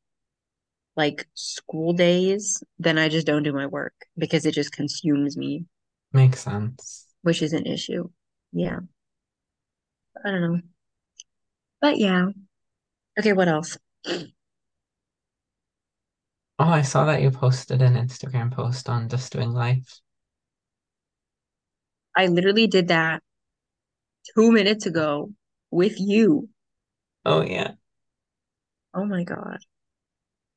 like 0.97 1.27
school 1.35 1.93
days, 1.93 2.63
then 2.79 2.99
I 2.99 3.09
just 3.09 3.27
don't 3.27 3.43
do 3.45 3.53
my 3.53 3.67
work 3.67 3.95
because 4.19 4.45
it 4.47 4.55
just 4.55 4.73
consumes 4.73 5.37
me, 5.37 5.65
Makes 6.13 6.41
sense. 6.41 7.07
which 7.23 7.43
is 7.43 7.53
an 7.53 7.67
issue. 7.67 8.11
Yeah. 8.53 8.81
I 10.25 10.31
don't 10.31 10.41
know. 10.43 10.61
But 11.81 11.99
yeah. 11.99 12.27
Okay, 13.19 13.33
what 13.33 13.49
else? 13.49 13.79
Oh, 16.61 16.69
I 16.69 16.83
saw 16.83 17.07
that 17.07 17.23
you 17.23 17.31
posted 17.31 17.81
an 17.81 17.95
Instagram 17.95 18.53
post 18.53 18.91
on 18.91 19.09
just 19.09 19.33
doing 19.33 19.51
life. 19.51 19.99
I 22.15 22.27
literally 22.27 22.67
did 22.67 22.89
that 22.89 23.23
two 24.35 24.53
minutes 24.53 24.87
ago 24.87 25.33
with 25.71 25.99
you. 25.99 26.49
Oh 27.25 27.41
yeah. 27.43 27.75
Oh 28.95 29.05
my 29.07 29.25
God. 29.25 29.59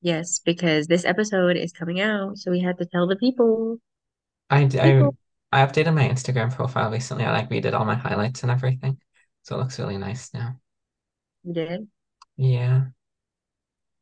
Yes, 0.02 0.40
because 0.40 0.88
this 0.88 1.06
episode 1.06 1.56
is 1.56 1.72
coming 1.72 2.02
out, 2.02 2.38
so 2.38 2.52
we 2.52 2.60
had 2.60 2.78
to 2.80 2.86
tell 2.86 3.08
the 3.08 3.16
people. 3.16 3.78
I, 4.50 4.64
I 4.64 5.10
I 5.54 5.66
updated 5.66 5.94
my 5.94 6.10
Instagram 6.10 6.54
profile 6.54 6.92
recently. 6.92 7.24
I 7.24 7.32
like 7.32 7.50
redid 7.50 7.74
all 7.74 7.86
my 7.86 7.96
highlights 7.96 8.42
and 8.44 8.52
everything. 8.52 9.00
So 9.44 9.56
it 9.56 9.60
looks 9.60 9.80
really 9.80 9.98
nice 9.98 10.34
now. 10.34 10.60
You 11.44 11.54
did. 11.54 11.88
Yeah. 12.38 12.88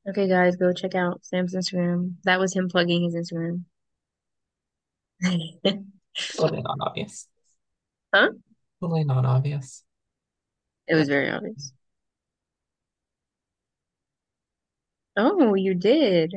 Okay, 0.09 0.27
guys, 0.27 0.55
go 0.55 0.73
check 0.73 0.95
out 0.95 1.23
Sam's 1.23 1.53
Instagram. 1.53 2.15
That 2.23 2.39
was 2.39 2.53
him 2.55 2.69
plugging 2.69 3.03
his 3.03 3.15
Instagram. 3.15 3.65
Totally 6.35 6.61
not 6.61 6.77
obvious. 6.81 7.27
Huh? 8.13 8.29
Totally 8.81 9.03
not 9.03 9.25
obvious. 9.25 9.83
It 10.87 10.95
was 10.95 11.07
very 11.07 11.29
obvious. 11.29 11.71
Oh, 15.15 15.53
you 15.53 15.75
did. 15.75 16.33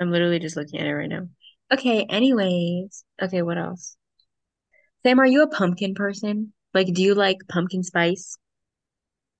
I'm 0.00 0.10
literally 0.10 0.38
just 0.38 0.56
looking 0.56 0.80
at 0.80 0.86
it 0.86 0.94
right 0.94 1.08
now. 1.08 1.28
Okay, 1.72 2.06
anyways. 2.08 3.04
Okay, 3.20 3.42
what 3.42 3.58
else? 3.58 3.96
Sam, 5.04 5.20
are 5.20 5.26
you 5.26 5.42
a 5.42 5.48
pumpkin 5.48 5.94
person? 5.94 6.52
Like, 6.72 6.92
do 6.92 7.02
you 7.02 7.14
like 7.14 7.38
pumpkin 7.48 7.82
spice? 7.82 8.36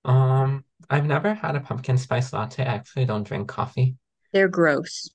Um, 0.04 0.64
I've 0.88 1.06
never 1.06 1.34
had 1.34 1.56
a 1.56 1.60
pumpkin 1.60 1.98
spice 1.98 2.32
latte. 2.32 2.64
I 2.64 2.74
actually 2.74 3.04
don't 3.04 3.26
drink 3.26 3.48
coffee. 3.48 3.96
They're 4.32 4.48
gross. 4.48 5.10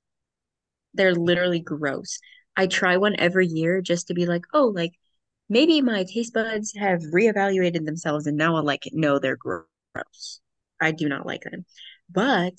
They're 0.93 1.15
literally 1.15 1.59
gross. 1.59 2.19
I 2.57 2.67
try 2.67 2.97
one 2.97 3.15
every 3.17 3.47
year 3.47 3.81
just 3.81 4.07
to 4.07 4.13
be 4.13 4.25
like, 4.25 4.43
oh, 4.53 4.67
like 4.67 4.93
maybe 5.49 5.81
my 5.81 6.03
taste 6.03 6.33
buds 6.33 6.73
have 6.77 6.99
reevaluated 7.13 7.85
themselves 7.85 8.27
and 8.27 8.37
now 8.37 8.57
I'm 8.57 8.65
like, 8.65 8.83
no, 8.91 9.19
they're 9.19 9.37
gross. 9.37 9.65
I 10.81 10.91
do 10.91 11.07
not 11.07 11.25
like 11.25 11.43
them. 11.43 11.65
But 12.09 12.53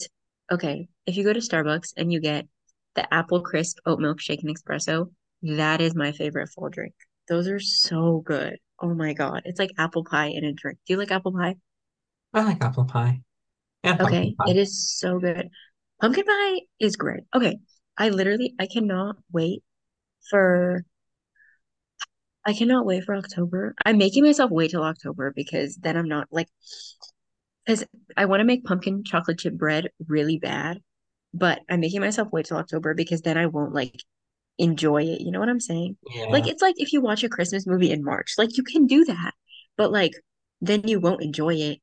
okay, 0.51 0.89
if 1.07 1.17
you 1.17 1.25
go 1.25 1.33
to 1.33 1.41
Starbucks 1.41 1.93
and 1.97 2.13
you 2.13 2.21
get 2.21 2.47
the 2.95 3.13
apple 3.13 3.41
crisp 3.43 3.79
oat 3.87 4.01
milk 4.01 4.21
shaken 4.21 4.53
espresso, 4.55 5.11
that 5.43 5.81
is 5.81 5.95
my 5.95 6.13
favorite 6.13 6.49
fall 6.49 6.69
drink. 6.69 6.95
Those 7.29 7.49
are 7.49 7.61
so 7.61 8.23
good. 8.25 8.59
Oh 8.81 8.95
my 8.95 9.13
God. 9.13 9.43
It's 9.45 9.59
like 9.59 9.73
apple 9.79 10.05
pie 10.05 10.29
in 10.29 10.45
a 10.45 10.53
drink. 10.53 10.79
Do 10.87 10.95
you 10.95 10.99
like 10.99 11.11
apple 11.11 11.33
pie? 11.33 11.57
I 12.35 12.43
like 12.45 12.63
apple 12.63 12.85
pie 12.85 13.23
and 13.85 14.01
Okay, 14.01 14.37
pie. 14.39 14.47
it 14.47 14.57
is 14.57 14.91
so 14.99 15.19
good. 15.19 15.51
Pumpkin 16.01 16.25
pie 16.25 16.61
is 16.81 16.97
great. 16.97 17.25
Okay, 17.35 17.59
I 17.99 18.09
literally 18.11 18.55
I 18.59 18.67
cannot 18.67 19.17
wait 19.33 19.63
for 20.31 20.85
I 22.45 22.53
cannot 22.53 22.87
wait 22.87 23.05
for 23.05 23.15
October. 23.17 23.75
I'm 23.85 23.99
making 23.99 24.25
myself 24.25 24.51
wait 24.51 24.71
till 24.71 24.83
October 24.85 25.33
because 25.35 25.77
then 25.77 25.97
I'm 25.97 26.09
not 26.09 26.29
like 26.31 26.49
because 27.65 27.85
I 28.17 28.27
want 28.27 28.41
to 28.41 28.45
make 28.45 28.65
pumpkin 28.65 29.05
chocolate 29.05 29.39
chip 29.39 29.55
bread 29.55 29.91
really 30.09 30.39
bad, 30.39 30.79
but 31.33 31.61
I'm 31.71 31.81
making 31.81 32.01
myself 32.01 32.29
wait 32.33 32.47
till 32.47 32.57
October 32.57 32.95
because 32.95 33.23
then 33.23 33.39
I 33.39 33.47
won't 33.47 33.75
like 33.75 34.03
enjoy 34.59 35.05
it. 35.05 35.21
You 35.23 35.33
know 35.33 35.41
what 35.41 35.49
I'm 35.49 35.61
saying? 35.61 35.97
Like 36.31 36.47
it's 36.49 36.63
like 36.63 36.77
if 36.79 36.93
you 36.93 37.01
watch 37.01 37.25
a 37.25 37.29
Christmas 37.29 37.67
movie 37.67 37.93
in 37.93 38.05
March, 38.05 38.35
like 38.39 38.57
you 38.57 38.65
can 38.65 38.87
do 38.87 39.05
that, 39.07 39.35
but 39.77 39.93
like 39.93 40.13
then 40.61 40.89
you 40.89 41.01
won't 41.01 41.23
enjoy 41.23 41.55
it 41.57 41.81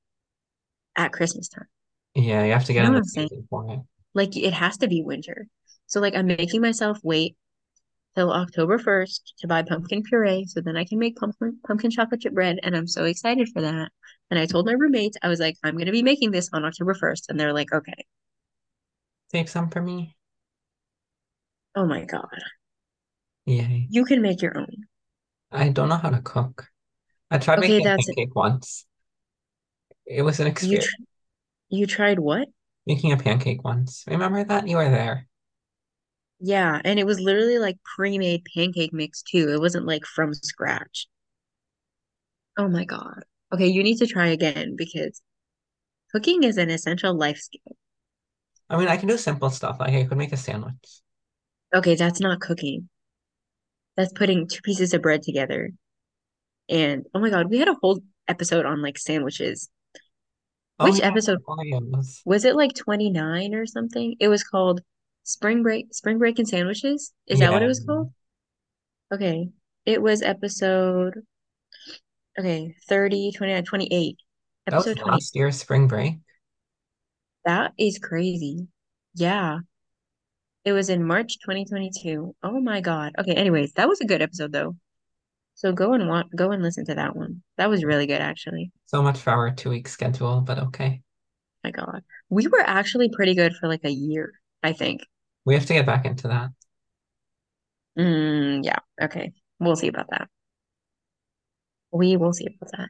at 0.99 1.13
Christmas 1.13 1.47
time. 1.49 1.67
Yeah, 2.15 2.43
you 2.43 2.51
have 2.51 2.65
to 2.65 2.73
You 2.73 2.73
get 2.73 2.85
know 2.85 2.93
in 2.93 2.93
the 2.95 3.03
season 3.05 3.47
for 3.49 3.65
it. 3.71 3.79
Like 4.13 4.37
it 4.37 4.53
has 4.53 4.77
to 4.79 4.87
be 4.87 5.01
winter. 5.01 5.47
So 5.87 5.99
like 5.99 6.15
I'm 6.15 6.27
making 6.27 6.61
myself 6.61 6.99
wait 7.03 7.35
till 8.15 8.31
October 8.33 8.79
1st 8.79 9.33
to 9.39 9.47
buy 9.47 9.63
pumpkin 9.63 10.03
puree 10.03 10.45
so 10.47 10.61
then 10.61 10.77
I 10.77 10.85
can 10.85 10.99
make 10.99 11.17
pumpkin 11.17 11.59
pumpkin 11.67 11.91
chocolate 11.91 12.21
chip 12.21 12.33
bread 12.33 12.59
and 12.63 12.75
I'm 12.77 12.87
so 12.87 13.05
excited 13.05 13.49
for 13.53 13.61
that. 13.61 13.91
And 14.31 14.39
I 14.39 14.45
told 14.47 14.65
my 14.67 14.73
roommates, 14.73 15.17
I 15.23 15.29
was 15.29 15.39
like, 15.41 15.57
I'm 15.63 15.77
gonna 15.77 15.91
be 15.93 16.03
making 16.03 16.31
this 16.31 16.49
on 16.53 16.65
October 16.65 16.93
1st. 16.95 17.25
And 17.29 17.39
they're 17.39 17.53
like, 17.53 17.73
okay. 17.73 18.05
Save 19.31 19.49
some 19.49 19.69
for 19.71 19.81
me. 19.81 20.15
Oh 21.75 21.85
my 21.87 22.05
God. 22.05 22.27
Yay. 23.45 23.89
You 23.89 24.05
can 24.05 24.21
make 24.21 24.41
your 24.41 24.57
own. 24.57 24.87
I 25.51 25.69
don't 25.69 25.89
know 25.89 25.97
how 25.97 26.09
to 26.09 26.21
cook. 26.21 26.69
I 27.31 27.37
tried 27.39 27.57
Okay, 27.57 27.79
making 27.79 27.87
a 27.87 27.93
it. 27.97 28.29
once. 28.35 28.85
It 30.09 30.23
was 30.23 30.39
an 30.39 30.47
You 30.47 30.51
experience. 30.51 30.87
tr 30.87 31.01
you 31.69 31.87
tried 31.87 32.19
what? 32.19 32.49
Making 32.85 33.11
a 33.11 33.17
pancake 33.17 33.63
once. 33.63 34.03
Remember 34.07 34.43
that? 34.43 34.67
You 34.67 34.77
were 34.77 34.89
there. 34.89 35.27
Yeah, 36.41 36.81
and 36.83 36.99
it 36.99 37.05
was 37.05 37.19
literally 37.19 37.59
like 37.59 37.77
pre-made 37.95 38.45
pancake 38.53 38.93
mix 38.93 39.21
too. 39.21 39.49
It 39.49 39.59
wasn't 39.59 39.85
like 39.85 40.05
from 40.05 40.33
scratch. 40.33 41.07
Oh 42.57 42.67
my 42.67 42.85
God. 42.85 43.23
Okay, 43.51 43.67
you 43.67 43.81
need 43.81 43.97
to 43.97 44.05
try 44.07 44.27
again 44.27 44.75
because 44.75 45.21
cooking 46.11 46.43
is 46.43 46.57
an 46.57 46.69
essential 46.69 47.15
life 47.15 47.39
skill. 47.39 47.77
I 48.69 48.77
mean, 48.77 48.87
I 48.87 48.97
can 48.97 49.07
do 49.07 49.17
simple 49.17 49.49
stuff. 49.49 49.79
Like 49.79 49.93
I 49.93 50.05
could 50.05 50.17
make 50.17 50.31
a 50.33 50.37
sandwich. 50.37 51.01
Okay, 51.73 51.95
that's 51.95 52.19
not 52.19 52.39
cooking. 52.41 52.89
That's 53.95 54.13
putting 54.13 54.47
two 54.47 54.61
pieces 54.61 54.93
of 54.93 55.01
bread 55.01 55.21
together. 55.21 55.71
And 56.69 57.05
oh 57.13 57.19
my 57.19 57.29
God, 57.29 57.49
we 57.49 57.59
had 57.59 57.67
a 57.67 57.77
whole 57.81 58.01
episode 58.27 58.65
on 58.65 58.81
like 58.81 58.97
sandwiches. 58.97 59.69
Oh 60.79 60.85
Which 60.85 60.99
yeah, 60.99 61.07
episode 61.07 61.39
oh, 61.47 61.55
Oreos. 61.55 62.21
was 62.25 62.45
it 62.45 62.55
like 62.55 62.73
29 62.73 63.53
or 63.53 63.65
something? 63.65 64.15
It 64.19 64.29
was 64.29 64.43
called 64.43 64.81
Spring 65.23 65.61
Break, 65.61 65.93
Spring 65.93 66.17
Break 66.17 66.39
and 66.39 66.47
Sandwiches. 66.47 67.13
Is 67.27 67.39
that 67.39 67.51
what 67.51 67.61
it 67.61 67.67
was 67.67 67.83
called? 67.85 68.11
Okay. 69.13 69.49
It 69.85 70.01
was 70.01 70.21
episode, 70.21 71.15
okay, 72.37 72.75
30, 72.87 73.31
29, 73.31 73.65
28. 73.65 74.17
That 74.65 74.75
was 74.75 74.87
Episode 74.87 75.01
20. 75.01 75.11
last 75.11 75.35
year's 75.35 75.59
spring 75.59 75.87
break. 75.87 76.15
That 77.45 77.73
is 77.77 77.97
crazy. 77.97 78.67
Yeah. 79.15 79.59
It 80.63 80.73
was 80.73 80.89
in 80.89 81.03
March 81.03 81.39
2022. 81.39 82.35
Oh 82.43 82.59
my 82.61 82.81
God. 82.81 83.13
Okay, 83.19 83.33
anyways, 83.33 83.73
that 83.73 83.87
was 83.87 83.99
a 84.01 84.05
good 84.05 84.21
episode 84.21 84.51
though. 84.51 84.75
So 85.59 85.73
go 85.73 85.91
and 85.91 86.07
want 86.07 86.33
go 86.33 86.53
and 86.53 86.63
listen 86.63 86.85
to 86.85 86.95
that 86.95 87.17
one. 87.17 87.43
That 87.57 87.69
was 87.69 87.83
really 87.83 88.07
good 88.07 88.21
actually. 88.21 88.71
So 88.85 89.03
much 89.03 89.19
for 89.19 89.31
our 89.31 89.51
two 89.51 89.69
week 89.71 89.89
schedule, 89.89 90.39
but 90.39 90.57
okay. 90.57 91.01
My 91.65 91.71
God. 91.71 92.01
We 92.29 92.47
were 92.47 92.61
actually 92.61 93.09
pretty 93.09 93.35
good 93.35 93.53
for 93.57 93.67
like 93.67 93.83
a 93.83 93.91
year, 93.91 94.31
I 94.63 94.71
think. 94.71 95.01
We 95.43 95.55
have 95.55 95.65
to 95.65 95.73
get 95.73 95.85
back 95.85 96.05
into 96.05 96.29
that. 96.29 96.51
Mm, 97.97 98.63
yeah. 98.63 98.77
Okay. 99.01 99.33
We'll 99.59 99.75
see 99.75 99.89
about 99.89 100.09
that. 100.11 100.29
We 101.91 102.15
will 102.15 102.31
see 102.31 102.45
about 102.45 102.71
that. 102.77 102.89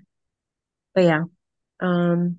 But 0.93 1.05
yeah. 1.05 1.23
Um, 1.79 2.37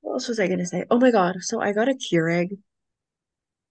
what 0.00 0.14
else 0.14 0.28
was 0.28 0.40
I 0.40 0.48
gonna 0.48 0.64
say? 0.64 0.86
Oh 0.90 0.98
my 0.98 1.10
God. 1.10 1.36
So 1.40 1.60
I 1.60 1.74
got 1.74 1.90
a 1.90 1.92
Keurig. 1.92 2.56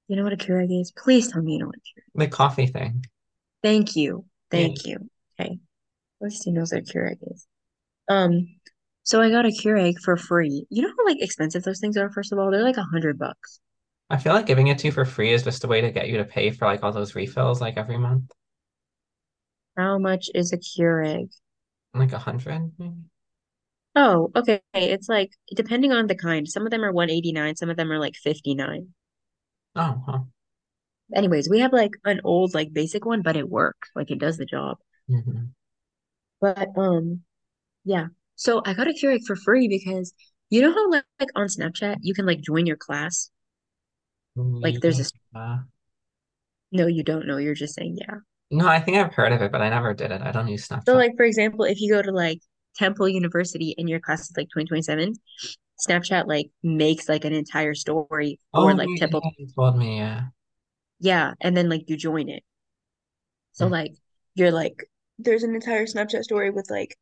You 0.07 0.15
know 0.17 0.23
what 0.23 0.33
a 0.33 0.37
Keurig 0.37 0.79
is? 0.79 0.91
Please 0.95 1.31
tell 1.31 1.41
me 1.41 1.53
you 1.53 1.59
know 1.61 1.65
what 1.65 1.77
a 1.77 1.79
Keurig. 1.79 2.25
The 2.25 2.27
coffee 2.27 2.67
thing. 2.67 3.05
Thank 3.63 3.95
you. 3.95 4.25
Yeah. 4.51 4.59
Thank 4.59 4.85
you. 4.85 5.09
Okay. 5.39 5.51
At 5.51 6.25
least 6.25 6.43
he 6.43 6.51
knows 6.51 6.71
what 6.71 6.81
a 6.81 6.83
Keurig 6.83 7.17
is. 7.31 7.47
Um, 8.09 8.47
so 9.03 9.21
I 9.21 9.29
got 9.29 9.45
a 9.45 9.49
Keurig 9.49 9.99
for 10.03 10.17
free. 10.17 10.65
You 10.69 10.81
know 10.83 10.89
how 10.89 11.05
like 11.05 11.21
expensive 11.21 11.63
those 11.63 11.79
things 11.79 11.97
are, 11.97 12.11
first 12.11 12.31
of 12.31 12.39
all? 12.39 12.51
They're 12.51 12.63
like 12.63 12.77
a 12.77 12.83
hundred 12.83 13.17
bucks. 13.17 13.59
I 14.09 14.17
feel 14.17 14.33
like 14.33 14.47
giving 14.47 14.67
it 14.67 14.79
to 14.79 14.87
you 14.87 14.91
for 14.91 15.05
free 15.05 15.31
is 15.31 15.43
just 15.43 15.63
a 15.63 15.67
way 15.67 15.81
to 15.81 15.91
get 15.91 16.09
you 16.09 16.17
to 16.17 16.25
pay 16.25 16.49
for 16.51 16.65
like 16.65 16.83
all 16.83 16.91
those 16.91 17.15
refills 17.15 17.61
like 17.61 17.77
every 17.77 17.97
month. 17.97 18.31
How 19.77 19.97
much 19.97 20.29
is 20.33 20.51
a 20.51 20.57
Keurig? 20.57 21.29
Like 21.93 22.11
a 22.11 22.19
hundred, 22.19 22.71
maybe. 22.77 22.93
Oh, 23.95 24.31
okay. 24.35 24.61
It's 24.73 25.09
like 25.09 25.31
depending 25.55 25.91
on 25.91 26.07
the 26.07 26.15
kind. 26.15 26.47
Some 26.47 26.65
of 26.65 26.71
them 26.71 26.83
are 26.83 26.91
189, 26.91 27.55
some 27.55 27.69
of 27.69 27.77
them 27.77 27.91
are 27.91 27.99
like 27.99 28.15
59. 28.15 28.87
Oh, 29.75 30.03
huh. 30.05 30.19
Anyways, 31.15 31.49
we 31.49 31.59
have 31.59 31.73
like 31.73 31.91
an 32.05 32.21
old 32.23 32.53
like 32.53 32.73
basic 32.73 33.05
one, 33.05 33.21
but 33.21 33.37
it 33.37 33.49
works. 33.49 33.89
Like 33.95 34.11
it 34.11 34.19
does 34.19 34.37
the 34.37 34.45
job. 34.45 34.77
hmm 35.07 35.51
But 36.41 36.77
um 36.77 37.21
yeah. 37.85 38.07
So 38.35 38.61
I 38.65 38.73
got 38.73 38.87
a 38.89 38.93
Keurig 38.93 39.25
for 39.27 39.35
free 39.37 39.67
because 39.69 40.13
you 40.49 40.61
know 40.61 40.71
how 40.73 40.89
like, 40.91 41.05
like 41.19 41.29
on 41.35 41.47
Snapchat 41.47 41.97
you 42.01 42.13
can 42.13 42.25
like 42.25 42.41
join 42.41 42.65
your 42.67 42.77
class? 42.77 43.31
Like 44.35 44.79
there's 44.81 44.99
a 44.99 45.05
Yeah. 45.33 45.59
no, 46.71 46.87
you 46.87 47.03
don't 47.03 47.27
know. 47.27 47.37
You're 47.37 47.55
just 47.55 47.75
saying 47.75 47.97
yeah. 47.99 48.17
No, 48.51 48.67
I 48.67 48.79
think 48.79 48.97
I've 48.97 49.13
heard 49.13 49.31
of 49.31 49.41
it, 49.41 49.51
but 49.51 49.61
I 49.61 49.69
never 49.69 49.93
did 49.93 50.11
it. 50.11 50.21
I 50.21 50.31
don't 50.31 50.47
use 50.47 50.67
Snapchat. 50.67 50.85
So 50.85 50.95
like 50.95 51.15
for 51.17 51.23
example, 51.25 51.65
if 51.65 51.79
you 51.81 51.93
go 51.93 52.01
to 52.01 52.11
like 52.11 52.39
Temple 52.75 53.09
University 53.09 53.75
and 53.77 53.89
your 53.89 53.99
class 53.99 54.21
is 54.29 54.33
like 54.37 54.47
2027, 54.51 55.13
Snapchat 55.87 56.27
like 56.27 56.51
makes 56.63 57.07
like 57.09 57.25
an 57.25 57.33
entire 57.33 57.73
story 57.75 58.39
for 58.53 58.61
Oh, 58.61 58.65
like 58.75 58.89
Temple. 58.97 59.21
you 59.37 59.47
told 59.55 59.77
me, 59.77 59.97
yeah. 59.97 60.27
Yeah, 60.99 61.33
and 61.41 61.55
then 61.57 61.69
like 61.69 61.89
you 61.89 61.97
join 61.97 62.29
it. 62.29 62.43
So 63.51 63.67
Mm. 63.67 63.71
like 63.71 63.93
you're 64.33 64.51
like 64.51 64.89
there's 65.19 65.43
an 65.43 65.53
entire 65.53 65.85
Snapchat 65.85 66.23
story 66.23 66.49
with 66.49 66.71
like 66.71 66.97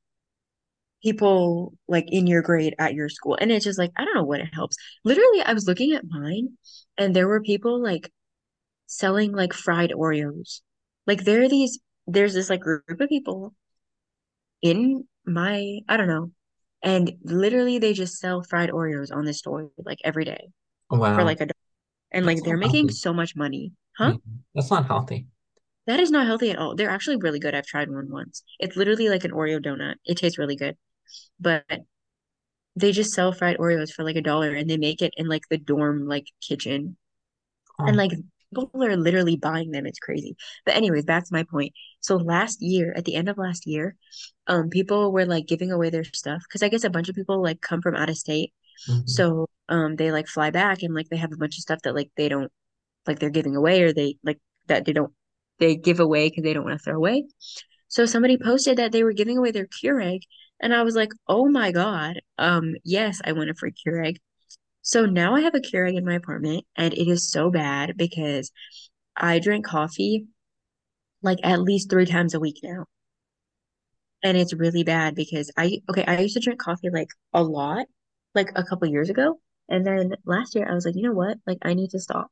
people 1.03 1.73
like 1.87 2.05
in 2.07 2.27
your 2.27 2.41
grade 2.41 2.75
at 2.79 2.93
your 2.93 3.09
school. 3.09 3.37
And 3.39 3.51
it's 3.51 3.65
just 3.65 3.79
like 3.79 3.91
I 3.97 4.05
don't 4.05 4.15
know 4.15 4.23
what 4.23 4.41
it 4.41 4.53
helps. 4.53 4.77
Literally, 5.03 5.41
I 5.41 5.53
was 5.53 5.67
looking 5.67 5.93
at 5.93 6.05
mine 6.07 6.57
and 6.97 7.15
there 7.15 7.27
were 7.27 7.41
people 7.41 7.81
like 7.81 8.11
selling 8.87 9.33
like 9.33 9.53
fried 9.53 9.91
Oreos. 9.91 10.61
Like 11.07 11.23
there 11.25 11.43
are 11.43 11.49
these 11.49 11.79
there's 12.07 12.33
this 12.35 12.49
like 12.49 12.61
group 12.61 12.83
of 12.89 13.09
people 13.09 13.55
in 14.61 15.07
my 15.25 15.79
I 15.87 15.97
don't 15.97 16.07
know. 16.07 16.31
And 16.83 17.13
literally 17.23 17.79
they 17.79 17.93
just 17.93 18.17
sell 18.19 18.43
fried 18.43 18.69
Oreos 18.69 19.11
on 19.15 19.25
this 19.25 19.39
store 19.39 19.71
like 19.77 19.99
every 20.03 20.25
day 20.25 20.49
Wow. 20.89 20.99
For 21.13 21.23
like 21.23 21.41
a 21.41 21.47
and 22.11 22.25
like 22.25 22.39
That's 22.39 22.43
they're 22.43 22.57
not 22.57 22.57
making 22.57 22.89
healthy. 22.89 22.91
so 22.91 23.13
much 23.13 23.35
money. 23.35 23.73
Huh? 23.97 24.13
That's 24.53 24.71
not 24.71 24.87
healthy. 24.87 25.27
That 25.87 25.99
is 25.99 26.11
not 26.11 26.27
healthy 26.27 26.51
at 26.51 26.59
all. 26.59 26.75
They're 26.75 26.89
actually 26.91 27.15
really 27.17 27.39
good. 27.39 27.55
I've 27.55 27.65
tried 27.65 27.89
one 27.89 28.09
once. 28.11 28.43
It's 28.59 28.75
literally 28.75 29.09
like 29.09 29.23
an 29.23 29.31
Oreo 29.31 29.59
donut. 29.59 29.95
It 30.05 30.17
tastes 30.17 30.37
really 30.37 30.55
good. 30.55 30.77
But 31.39 31.65
they 32.75 32.91
just 32.91 33.13
sell 33.13 33.31
fried 33.33 33.57
Oreos 33.57 33.91
for 33.91 34.03
like 34.03 34.15
a 34.15 34.21
dollar 34.21 34.53
and 34.53 34.69
they 34.69 34.77
make 34.77 35.01
it 35.01 35.13
in 35.17 35.27
like 35.27 35.43
the 35.49 35.57
dorm 35.57 36.07
like 36.07 36.27
kitchen. 36.41 36.97
And 37.85 37.95
Oh. 37.95 37.97
like 37.97 38.11
people 38.55 38.83
are 38.83 38.97
literally 38.97 39.37
buying 39.37 39.71
them. 39.71 39.85
It's 39.87 39.99
crazy. 39.99 40.37
But 40.65 40.75
anyways, 40.75 41.05
back 41.05 41.25
to 41.25 41.33
my 41.33 41.43
point. 41.43 41.73
So 42.01 42.17
last 42.17 42.61
year, 42.61 42.93
at 42.97 43.05
the 43.05 43.15
end 43.15 43.29
of 43.29 43.37
last 43.37 43.67
year, 43.67 43.95
um, 44.47 44.69
people 44.69 45.11
were 45.13 45.25
like 45.25 45.47
giving 45.47 45.71
away 45.71 45.89
their 45.91 46.05
stuff 46.05 46.43
because 46.47 46.63
I 46.63 46.69
guess 46.69 46.83
a 46.85 46.89
bunch 46.89 47.09
of 47.09 47.15
people 47.15 47.41
like 47.43 47.61
come 47.61 47.81
from 47.81 47.95
out 47.95 48.09
of 48.09 48.17
state. 48.17 48.53
hmm 48.87 49.01
So 49.05 49.47
um 49.69 49.95
they 49.97 50.11
like 50.11 50.27
fly 50.27 50.51
back 50.51 50.83
and 50.83 50.95
like 50.95 51.09
they 51.09 51.17
have 51.17 51.33
a 51.33 51.37
bunch 51.37 51.57
of 51.57 51.61
stuff 51.63 51.81
that 51.83 51.95
like 51.95 52.11
they 52.17 52.29
don't 52.29 52.51
like 53.07 53.19
they're 53.19 53.29
giving 53.29 53.55
away 53.55 53.83
or 53.83 53.93
they 53.93 54.17
like 54.23 54.39
that 54.67 54.85
they 54.85 54.93
don't 54.93 55.13
they 55.59 55.75
give 55.75 55.99
away 55.99 56.29
because 56.29 56.43
they 56.43 56.53
don't 56.53 56.65
want 56.65 56.77
to 56.77 56.83
throw 56.83 56.95
away. 56.95 57.25
So 57.89 58.05
somebody 58.05 58.37
posted 58.37 58.77
that 58.77 58.91
they 58.93 59.03
were 59.03 59.13
giving 59.13 59.37
away 59.37 59.51
their 59.51 59.67
Keurig, 59.67 60.21
and 60.61 60.73
I 60.73 60.83
was 60.83 60.95
like, 60.95 61.11
"Oh 61.27 61.49
my 61.49 61.71
God, 61.71 62.21
um, 62.37 62.75
yes, 62.83 63.21
I 63.25 63.33
want 63.33 63.49
a 63.49 63.55
free 63.55 63.73
Keurig." 63.73 64.17
So 64.83 65.05
now 65.05 65.35
I 65.35 65.41
have 65.41 65.55
a 65.55 65.61
Keurig 65.61 65.97
in 65.97 66.05
my 66.05 66.15
apartment, 66.15 66.65
and 66.77 66.93
it 66.93 67.07
is 67.09 67.31
so 67.31 67.51
bad 67.51 67.97
because 67.97 68.51
I 69.17 69.39
drink 69.39 69.65
coffee 69.65 70.27
like 71.21 71.39
at 71.43 71.61
least 71.61 71.91
three 71.91 72.07
times 72.07 72.33
a 72.33 72.39
week 72.39 72.59
now, 72.63 72.85
and 74.23 74.37
it's 74.37 74.53
really 74.53 74.83
bad 74.83 75.15
because 75.15 75.51
I 75.57 75.81
okay, 75.89 76.03
I 76.05 76.19
used 76.19 76.35
to 76.35 76.39
drink 76.39 76.59
coffee 76.59 76.89
like 76.89 77.09
a 77.33 77.43
lot, 77.43 77.87
like 78.35 78.51
a 78.55 78.63
couple 78.63 78.87
years 78.87 79.09
ago, 79.09 79.39
and 79.69 79.85
then 79.85 80.13
last 80.25 80.55
year 80.55 80.67
I 80.69 80.73
was 80.73 80.85
like, 80.85 80.95
you 80.95 81.03
know 81.03 81.13
what, 81.13 81.37
like 81.47 81.59
I 81.63 81.73
need 81.73 81.91
to 81.91 81.99
stop. 81.99 82.27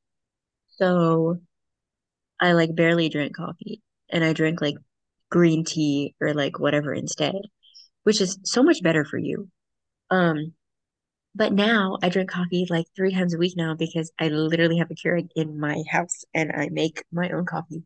So 0.77 1.39
I 2.39 2.53
like 2.53 2.75
barely 2.75 3.09
drink 3.09 3.35
coffee, 3.35 3.81
and 4.09 4.23
I 4.23 4.33
drink 4.33 4.61
like 4.61 4.75
green 5.29 5.63
tea 5.65 6.15
or 6.21 6.33
like 6.33 6.59
whatever 6.59 6.93
instead. 6.93 7.35
which 8.03 8.21
is 8.21 8.39
so 8.43 8.63
much 8.63 8.83
better 8.83 9.05
for 9.05 9.17
you. 9.19 9.49
Um, 10.11 10.53
but 11.35 11.53
now 11.53 11.97
I 12.03 12.09
drink 12.09 12.31
coffee 12.31 12.67
like 12.69 12.87
three 12.95 13.13
times 13.13 13.33
a 13.35 13.37
week 13.39 13.55
now 13.57 13.75
because 13.75 14.11
I 14.19 14.29
literally 14.29 14.79
have 14.79 14.91
a 14.91 14.95
Keurig 14.95 15.29
in 15.35 15.59
my 15.59 15.83
house 15.89 16.25
and 16.33 16.51
I 16.53 16.69
make 16.71 17.03
my 17.11 17.29
own 17.31 17.45
coffee. 17.45 17.83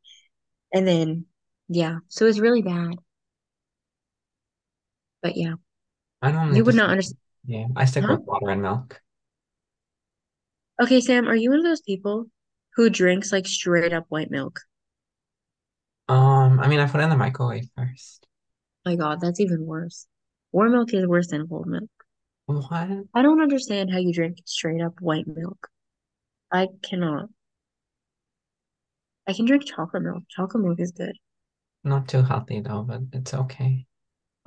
And 0.74 0.88
then, 0.88 1.28
yeah, 1.70 2.00
so 2.10 2.26
it's 2.28 2.40
really 2.40 2.62
bad. 2.64 2.96
But 5.22 5.38
yeah, 5.38 5.56
I 6.22 6.32
don't 6.32 6.56
you 6.56 6.64
would 6.66 6.76
not 6.76 6.90
understand. 6.92 7.18
yeah, 7.46 7.68
I 7.76 7.86
stick 7.86 8.06
Huh? 8.06 8.18
with 8.18 8.26
water 8.26 8.50
and 8.50 8.62
milk. 8.62 9.02
Okay, 10.82 11.00
Sam, 11.02 11.28
are 11.28 11.36
you 11.36 11.52
one 11.52 11.60
of 11.60 11.66
those 11.66 11.82
people 11.82 12.28
who 12.76 12.90
drinks 12.90 13.32
like 13.32 13.48
straight 13.48 13.94
up 13.94 14.06
white 14.10 14.32
milk? 14.32 14.60
Um, 16.08 16.60
I 16.60 16.68
mean, 16.68 16.80
I 16.80 16.88
put 16.88 17.02
it 17.02 17.04
in 17.04 17.10
the 17.10 17.18
microwave 17.18 17.70
first. 17.76 18.26
My 18.86 18.96
God, 18.96 19.22
that's 19.22 19.40
even 19.40 19.66
worse. 19.66 20.08
Warm 20.52 20.72
milk 20.72 20.94
is 20.94 21.06
worse 21.06 21.28
than 21.28 21.48
cold 21.48 21.68
milk. 21.68 21.90
What? 22.48 22.90
I 23.14 23.22
don't 23.22 23.42
understand 23.42 23.92
how 23.92 24.00
you 24.00 24.12
drink 24.12 24.38
straight 24.46 24.82
up 24.82 25.00
white 25.02 25.28
milk. 25.28 25.68
I 26.52 26.70
cannot. 26.82 27.30
I 29.28 29.34
can 29.34 29.46
drink 29.46 29.66
chocolate 29.66 30.02
milk. 30.02 30.24
Chocolate 30.30 30.64
milk 30.64 30.80
is 30.80 30.92
good. 30.92 31.16
Not 31.84 32.08
too 32.08 32.24
healthy 32.24 32.62
though, 32.62 32.82
but 32.82 33.02
it's 33.14 33.34
okay. 33.34 33.86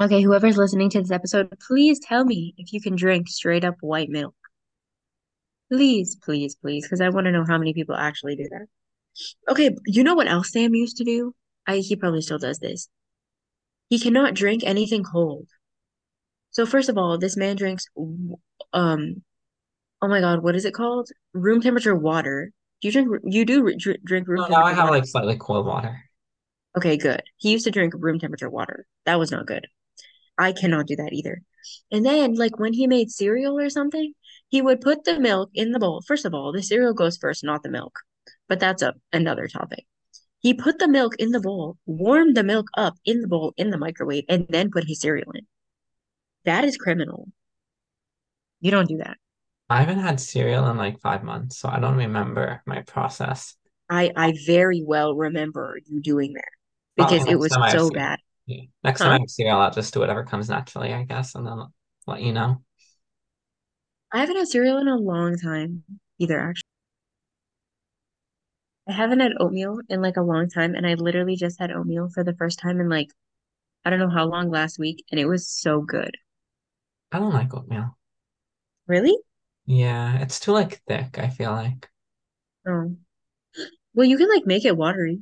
Okay, 0.00 0.20
whoever's 0.20 0.56
listening 0.56 0.90
to 0.90 1.00
this 1.00 1.12
episode, 1.12 1.56
please 1.64 2.00
tell 2.00 2.24
me 2.24 2.54
if 2.58 2.72
you 2.72 2.80
can 2.80 2.96
drink 2.96 3.28
straight 3.28 3.64
up 3.64 3.76
white 3.80 4.08
milk. 4.08 4.35
Please, 5.72 6.16
please, 6.22 6.54
please, 6.54 6.85
because 6.85 7.00
I 7.00 7.08
want 7.08 7.24
to 7.24 7.32
know 7.32 7.46
how 7.48 7.56
many 7.56 7.72
people 7.72 7.94
actually 7.94 8.37
do 8.37 8.46
that. 8.50 8.66
Okay, 9.50 9.74
you 9.87 10.04
know 10.04 10.14
what 10.14 10.28
else 10.28 10.52
Sam 10.52 10.74
used 10.74 10.98
to 10.98 11.04
do? 11.04 11.35
I 11.66 11.78
he 11.78 11.96
probably 11.96 12.20
still 12.20 12.38
does 12.38 12.58
this. 12.58 12.90
He 13.88 13.98
cannot 13.98 14.35
drink 14.35 14.62
anything 14.66 15.02
cold. 15.02 15.46
So 16.50 16.66
first 16.66 16.90
of 16.90 16.98
all, 16.98 17.16
this 17.16 17.38
man 17.38 17.56
drinks 17.56 17.87
um 18.74 19.22
oh 20.02 20.08
my 20.08 20.20
God, 20.20 20.42
what 20.42 20.56
is 20.56 20.66
it 20.66 20.74
called? 20.74 21.08
Room 21.32 21.62
temperature 21.62 21.96
water. 21.96 22.52
Do 22.82 22.88
you 22.88 22.92
drink 22.92 23.08
you 23.24 23.46
do 23.46 23.74
dr- 23.78 24.04
drink 24.04 24.28
room 24.28 24.42
No, 24.42 24.48
now 24.48 24.64
I 24.64 24.74
have 24.74 24.85
water? 24.90 24.98
like 24.98 25.06
slightly 25.06 25.38
cold 25.38 25.64
water. 25.64 25.98
Okay, 26.76 26.98
good. 26.98 27.22
He 27.38 27.50
used 27.50 27.64
to 27.64 27.70
drink 27.70 27.94
room 27.96 28.18
temperature 28.18 28.50
water. 28.50 28.85
That 29.06 29.18
was 29.18 29.30
not 29.30 29.46
good. 29.46 29.66
I 30.37 30.52
cannot 30.52 30.87
do 30.87 30.96
that 30.96 31.14
either. 31.14 31.40
And 31.90 32.04
then, 32.04 32.35
like 32.35 32.58
when 32.58 32.74
he 32.74 32.87
made 32.87 33.11
cereal 33.11 33.58
or 33.58 33.70
something, 33.70 34.12
he 34.53 34.61
would 34.61 34.83
put 34.83 35.05
the 35.05 35.19
milk 35.19 35.51
in 35.55 35.73
the 35.73 35.79
bowl. 35.79 36.03
First 36.07 36.27
of 36.27 36.35
all, 36.35 36.53
the 36.53 36.62
cereal 36.62 36.93
goes 36.93 37.17
first, 37.17 37.43
not 37.43 37.62
the 37.62 37.71
milk. 37.71 37.99
But 38.49 38.61
that's 38.61 38.83
a 38.83 38.93
another 39.11 39.49
topic. 39.49 39.87
He 40.41 40.53
put 40.53 40.79
the 40.79 40.88
milk 40.88 41.15
in 41.19 41.31
the 41.31 41.41
bowl, 41.41 41.79
warmed 41.87 42.37
the 42.37 42.45
milk 42.45 42.67
up 42.77 42.95
in 43.07 43.23
the 43.23 43.29
bowl 43.29 43.55
in 43.57 43.71
the 43.71 43.79
microwave, 43.79 44.25
and 44.29 44.47
then 44.51 44.71
put 44.71 44.85
his 44.87 45.01
cereal 45.01 45.33
in. 45.35 45.47
That 46.45 46.65
is 46.65 46.77
criminal. 46.77 47.29
You 48.61 48.71
don't 48.71 48.88
do 48.88 48.99
that. 48.99 49.17
I 49.71 49.81
haven't 49.81 50.01
had 50.01 50.21
cereal 50.21 50.69
in 50.69 50.77
like 50.77 51.01
five 51.01 51.25
months, 51.25 51.59
so 51.59 51.71
I 51.71 51.81
don't 51.81 51.97
remember 51.97 52.62
my 52.67 52.83
process. 52.83 53.57
I 53.88 54.12
I 54.15 54.35
very 54.45 54.83
well 54.85 55.15
remember 55.15 55.79
you 55.87 56.03
doing 56.03 56.35
that 56.35 56.53
because 56.95 57.27
it 57.27 57.38
was 57.38 57.53
time 57.53 57.62
I 57.62 57.71
have 57.71 57.81
so 57.81 57.91
bad. 57.91 58.19
Yeah. 58.45 58.65
Next 58.85 59.01
time 59.01 59.12
I 59.12 59.19
have 59.21 59.31
cereal, 59.31 59.61
I'll 59.61 59.71
just 59.71 59.95
do 59.95 60.01
whatever 60.01 60.25
comes 60.25 60.51
naturally, 60.51 60.93
I 60.93 61.05
guess, 61.05 61.37
and 61.37 61.47
then 61.47 61.59
let 62.07 62.21
you 62.21 62.35
know. 62.35 62.61
I 64.12 64.20
haven't 64.20 64.37
had 64.37 64.48
cereal 64.48 64.79
in 64.79 64.88
a 64.88 64.96
long 64.96 65.37
time 65.38 65.85
either, 66.18 66.38
actually. 66.40 66.68
I 68.88 68.92
haven't 68.92 69.20
had 69.20 69.33
oatmeal 69.40 69.81
in 69.88 70.03
like 70.03 70.16
a 70.16 70.22
long 70.22 70.48
time, 70.48 70.75
and 70.75 70.87
I 70.87 70.94
literally 70.94 71.37
just 71.37 71.59
had 71.59 71.72
oatmeal 71.72 72.09
for 72.11 72.22
the 72.25 72.35
first 72.35 72.59
time 72.59 72.81
in 72.81 72.88
like 72.88 73.09
I 73.85 73.90
don't 73.90 73.98
know 73.98 74.11
how 74.11 74.27
long 74.27 74.51
last 74.51 74.79
week, 74.79 75.05
and 75.11 75.18
it 75.20 75.27
was 75.27 75.48
so 75.48 75.81
good. 75.81 76.16
I 77.11 77.18
don't 77.18 77.33
like 77.33 77.55
oatmeal. 77.55 77.96
Really? 78.87 79.16
Yeah, 79.66 80.18
it's 80.20 80.40
too 80.40 80.53
like 80.53 80.83
thick, 80.87 81.18
I 81.18 81.29
feel 81.29 81.53
like. 81.53 81.88
Oh. 82.66 82.96
Well, 83.94 84.07
you 84.07 84.16
can 84.16 84.29
like 84.29 84.46
make 84.46 84.64
it 84.64 84.77
watery. 84.77 85.20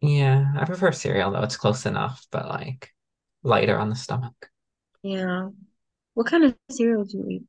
Yeah, 0.00 0.52
I 0.56 0.64
prefer 0.64 0.92
cereal 0.92 1.30
though. 1.32 1.42
It's 1.42 1.56
close 1.56 1.86
enough, 1.86 2.26
but 2.30 2.48
like 2.48 2.94
lighter 3.42 3.78
on 3.78 3.88
the 3.90 3.96
stomach. 3.96 4.50
Yeah. 5.02 5.50
What 6.14 6.26
kind 6.26 6.44
of 6.44 6.56
cereal 6.70 7.04
do 7.04 7.18
you 7.18 7.28
eat? 7.28 7.42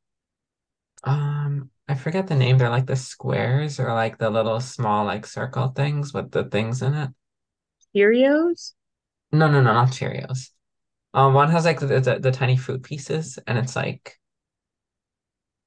Um, 1.03 1.71
I 1.87 1.95
forget 1.95 2.27
the 2.27 2.35
name. 2.35 2.57
They're 2.57 2.69
like 2.69 2.85
the 2.85 2.95
squares 2.95 3.79
or 3.79 3.93
like 3.93 4.17
the 4.17 4.29
little 4.29 4.59
small 4.61 5.05
like 5.05 5.25
circle 5.25 5.69
things 5.69 6.13
with 6.13 6.31
the 6.31 6.43
things 6.45 6.81
in 6.81 6.93
it. 6.93 7.09
Cheerios? 7.93 8.73
No, 9.31 9.47
no, 9.49 9.61
no, 9.61 9.73
not 9.73 9.89
Cheerios. 9.91 10.49
Um, 11.13 11.33
one 11.35 11.51
has 11.51 11.65
like 11.65 11.79
the, 11.81 11.99
the, 12.01 12.19
the 12.19 12.31
tiny 12.31 12.57
fruit 12.57 12.83
pieces, 12.83 13.39
and 13.47 13.57
it's 13.57 13.75
like, 13.75 14.19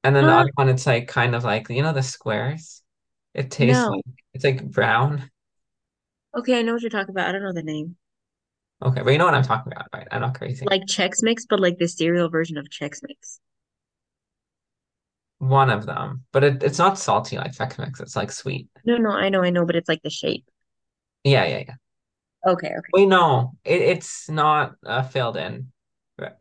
and 0.05 0.17
then 0.17 0.27
the 0.27 0.33
other 0.35 0.51
one, 0.55 0.69
it's 0.69 0.87
like 0.87 1.09
kind 1.09 1.35
of 1.35 1.45
like 1.45 1.69
you 1.71 1.83
know 1.83 1.93
the 1.93 2.03
squares. 2.03 2.83
It 3.35 3.51
tastes 3.51 3.89
No. 3.89 3.91
like 3.91 4.05
it's 4.35 4.45
like 4.45 4.65
brown. 4.71 5.31
Okay, 6.37 6.59
I 6.59 6.63
know 6.63 6.75
what 6.75 6.83
you're 6.83 6.91
talking 6.91 7.15
about. 7.15 7.29
I 7.29 7.33
don't 7.33 7.43
know 7.43 7.53
the 7.55 7.63
name. 7.63 7.97
Okay, 8.85 9.03
but 9.03 9.11
you 9.11 9.19
know 9.19 9.25
what 9.27 9.35
I'm 9.35 9.45
talking 9.45 9.73
about, 9.73 9.87
right? 9.95 10.09
I'm 10.11 10.21
not 10.21 10.37
crazy. 10.37 10.67
Like 10.69 10.87
Chex 10.87 11.23
Mix, 11.23 11.47
but 11.47 11.61
like 11.61 11.79
the 11.79 11.87
cereal 11.87 12.29
version 12.29 12.59
of 12.59 12.67
Chex 12.69 13.01
Mix. 13.07 13.39
One 15.43 15.71
of 15.71 15.87
them, 15.87 16.25
but 16.33 16.45
it, 16.45 16.63
it's 16.63 16.79
not 16.79 16.97
salty 16.97 17.37
like 17.37 17.51
Chex 17.51 17.77
Mix. 17.77 17.99
It's 17.99 18.15
like 18.15 18.31
sweet. 18.31 18.69
No, 18.85 18.97
no, 18.97 19.11
I 19.11 19.29
know, 19.29 19.43
I 19.43 19.51
know, 19.51 19.67
but 19.67 19.75
it's 19.75 19.89
like 19.89 20.03
the 20.03 20.09
shape. 20.09 20.45
Yeah, 21.25 21.45
yeah, 21.47 21.65
yeah. 21.67 21.75
Okay, 22.47 22.69
okay. 22.69 22.91
Wait, 22.93 23.09
no, 23.09 23.53
it, 23.65 23.81
it's 23.83 24.31
not 24.31 24.77
a 24.85 25.03
filled 25.03 25.37
in 25.37 25.73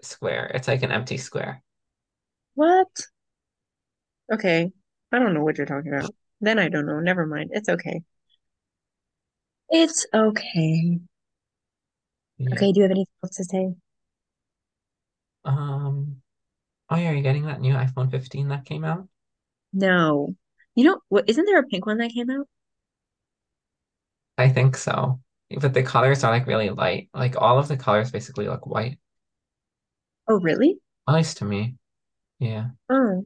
square. 0.03 0.51
It's 0.53 0.67
like 0.67 0.83
an 0.83 0.91
empty 0.91 1.17
square. 1.17 1.63
What? 2.53 2.89
Okay. 4.31 4.71
I 5.11 5.19
don't 5.19 5.33
know 5.33 5.43
what 5.43 5.57
you're 5.57 5.65
talking 5.65 5.93
about. 5.93 6.13
Then 6.41 6.59
I 6.59 6.69
don't 6.69 6.85
know. 6.85 6.99
Never 6.99 7.25
mind. 7.25 7.49
It's 7.53 7.69
okay. 7.69 8.01
It's 9.69 10.05
okay. 10.13 10.99
Yeah. 12.37 12.49
Okay, 12.53 12.71
do 12.71 12.79
you 12.79 12.83
have 12.83 12.91
anything 12.91 13.13
else 13.23 13.35
to 13.37 13.43
say? 13.43 13.73
Um. 15.45 16.00
Oh 16.91 16.97
yeah, 16.97 17.09
are 17.11 17.15
you 17.15 17.23
getting 17.23 17.45
that 17.45 17.61
new 17.61 17.73
iPhone 17.73 18.11
15 18.11 18.49
that 18.49 18.65
came 18.65 18.83
out? 18.83 19.07
No. 19.73 20.35
You 20.75 20.83
know 20.85 21.01
what? 21.09 21.27
Isn't 21.29 21.45
there 21.45 21.59
a 21.59 21.63
pink 21.63 21.85
one 21.85 21.97
that 21.97 22.11
came 22.11 22.29
out? 22.29 22.47
I 24.37 24.49
think 24.49 24.75
so. 24.75 25.21
But 25.59 25.73
the 25.73 25.83
colors 25.83 26.23
are 26.23 26.31
like 26.31 26.47
really 26.47 26.69
light. 26.69 27.09
Like 27.13 27.35
all 27.37 27.57
of 27.59 27.67
the 27.67 27.77
colors 27.77 28.11
basically 28.11 28.47
look 28.47 28.67
white. 28.67 28.99
Oh, 30.27 30.39
really? 30.39 30.79
At 31.07 31.15
least 31.15 31.37
to 31.37 31.45
me. 31.45 31.75
Yeah. 32.39 32.71
Oh, 32.89 33.25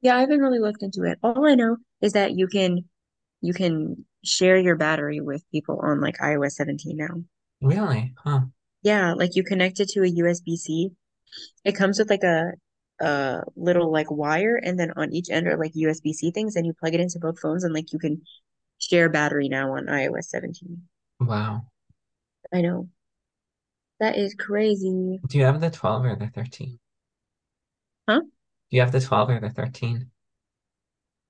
yeah, 0.00 0.16
I 0.16 0.20
haven't 0.20 0.40
really 0.40 0.58
looked 0.58 0.82
into 0.82 1.04
it. 1.04 1.18
All 1.22 1.46
I 1.46 1.54
know 1.54 1.76
is 2.00 2.12
that 2.12 2.36
you 2.36 2.46
can 2.48 2.84
you 3.40 3.54
can 3.54 4.04
share 4.24 4.58
your 4.58 4.76
battery 4.76 5.20
with 5.20 5.48
people 5.50 5.80
on 5.82 6.00
like 6.00 6.18
iOS 6.18 6.52
17 6.52 6.96
now. 6.96 7.22
Really? 7.60 8.14
Huh. 8.18 8.42
Yeah, 8.82 9.14
like 9.14 9.36
you 9.36 9.44
connect 9.44 9.80
it 9.80 9.88
to 9.90 10.02
a 10.02 10.08
USB-C. 10.08 10.90
It 11.64 11.72
comes 11.72 11.98
with 11.98 12.10
like 12.10 12.22
a 12.24 12.52
a 13.00 13.42
little 13.56 13.90
like 13.90 14.10
wire, 14.10 14.56
and 14.56 14.78
then 14.78 14.92
on 14.96 15.12
each 15.12 15.30
end 15.30 15.48
are 15.48 15.56
like 15.56 15.72
USB-C 15.74 16.30
things, 16.32 16.56
and 16.56 16.66
you 16.66 16.72
plug 16.74 16.94
it 16.94 17.00
into 17.00 17.18
both 17.18 17.40
phones, 17.40 17.64
and 17.64 17.74
like 17.74 17.92
you 17.92 17.98
can 17.98 18.22
share 18.78 19.08
battery 19.08 19.48
now 19.48 19.74
on 19.76 19.86
iOS 19.86 20.24
17. 20.24 20.82
Wow. 21.20 21.66
I 22.52 22.60
know. 22.60 22.88
That 24.00 24.18
is 24.18 24.34
crazy. 24.34 25.20
Do 25.26 25.38
you 25.38 25.44
have 25.44 25.60
the 25.60 25.70
12 25.70 26.04
or 26.04 26.16
the 26.16 26.28
13? 26.28 26.78
Huh? 28.08 28.20
Do 28.20 28.76
you 28.76 28.80
have 28.80 28.92
the 28.92 29.00
12 29.00 29.30
or 29.30 29.40
the 29.40 29.50
13? 29.50 30.10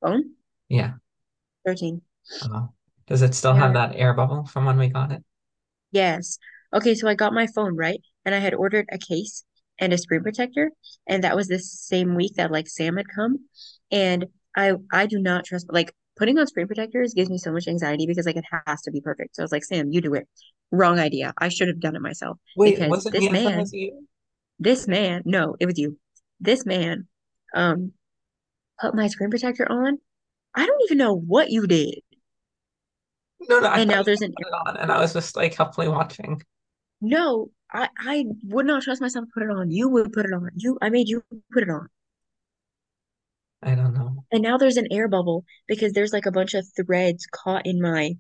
Phone? 0.01 0.35
Yeah. 0.69 0.95
13. 1.67 2.03
Uh, 2.43 2.67
does 3.07 3.23
it 3.23 3.35
still 3.35 3.55
have 3.55 3.75
that 3.75 3.95
air 3.95 4.15
bubble 4.15 4.45
from 4.47 4.65
when 4.65 4.79
we 4.79 4.89
got 4.89 5.13
it? 5.13 5.23
Yes. 5.91 6.39
Okay, 6.73 6.95
so 6.95 7.07
I 7.09 7.15
got 7.15 7.35
my 7.35 7.47
phone, 7.47 7.77
right? 7.77 8.01
And 8.25 8.35
I 8.35 8.39
had 8.39 8.55
ordered 8.55 8.89
a 8.91 8.99
case 8.99 9.45
and 9.79 9.93
a 9.93 9.99
screen 9.99 10.23
protector, 10.23 10.71
and 11.07 11.25
that 11.25 11.37
was 11.37 11.49
the 11.49 11.59
same 11.59 12.15
week 12.15 12.35
that 12.35 12.51
like 12.53 12.69
Sam 12.69 12.97
had 12.97 13.07
come. 13.09 13.39
And 13.91 14.27
I 14.57 14.75
I 14.93 15.07
do 15.07 15.19
not 15.19 15.45
trust 15.45 15.67
like 15.71 15.95
putting 16.17 16.39
on 16.39 16.47
screen 16.47 16.67
protectors 16.67 17.15
gives 17.15 17.31
me 17.31 17.39
so 17.39 17.53
much 17.53 17.67
anxiety 17.69 18.07
because 18.07 18.27
like 18.27 18.37
it 18.37 18.45
has 18.67 18.83
to 18.83 18.91
be 18.91 19.01
perfect. 19.01 19.37
So 19.37 19.43
I 19.43 19.45
was 19.45 19.53
like, 19.53 19.65
Sam, 19.65 19.91
you 19.93 20.01
do 20.01 20.15
it. 20.15 20.29
Wrong 20.71 20.99
idea. 20.99 21.35
I 21.39 21.49
should 21.49 21.69
have 21.69 21.81
done 21.81 21.97
it 21.97 22.03
myself 22.03 22.39
Wait, 22.57 22.77
because 22.77 22.91
was 22.91 23.07
it 23.07 23.13
this 23.13 23.25
I 23.25 23.27
thought 23.27 23.37
it 23.73 23.93
man, 23.93 24.07
this 24.59 24.87
man, 24.89 25.23
no, 25.25 25.57
it 25.61 25.67
was 25.67 25.79
you. 25.79 25.99
This 26.41 26.65
man, 26.65 27.07
um, 27.55 27.93
put 28.81 28.95
my 28.95 29.09
screen 29.09 29.31
protector 29.31 29.71
on. 29.71 29.99
I 30.55 30.67
don't 30.67 30.83
even 30.85 30.99
know 30.99 31.15
what 31.15 31.51
you 31.51 31.67
did. 31.67 32.01
No, 33.49 33.59
no, 33.61 33.69
And 33.69 33.91
now 33.91 34.03
there's 34.03 34.23
an 34.23 34.33
on, 34.67 34.77
and 34.77 34.93
I 34.93 35.01
was 35.01 35.13
just 35.13 35.37
like 35.37 35.55
helpfully 35.55 35.89
watching. 35.89 36.43
no, 37.01 37.51
I 37.73 37.89
I 37.99 38.25
would 38.45 38.67
not 38.67 38.83
trust 38.83 39.01
myself 39.01 39.27
to 39.27 39.31
put 39.33 39.43
it 39.43 39.51
on. 39.51 39.71
You 39.71 39.89
would 39.89 40.13
put 40.13 40.27
it 40.27 40.33
on. 40.33 40.51
You 40.57 40.79
I 40.83 40.91
made 40.91 41.09
you 41.09 41.25
put 41.53 41.63
it 41.63 41.71
on. 41.71 41.89
I 43.63 43.75
don't 43.75 43.95
know. 43.95 44.25
And 44.33 44.43
now 44.43 44.57
there's 44.59 44.77
an 44.77 44.89
air 44.93 45.09
bubble 45.09 45.45
because 45.67 45.93
there's 45.93 46.13
like 46.13 46.27
a 46.27 46.33
bunch 46.33 46.55
of 46.55 46.67
threads 46.77 47.27
caught 47.27 47.67
in 47.67 47.81
my 47.81 48.17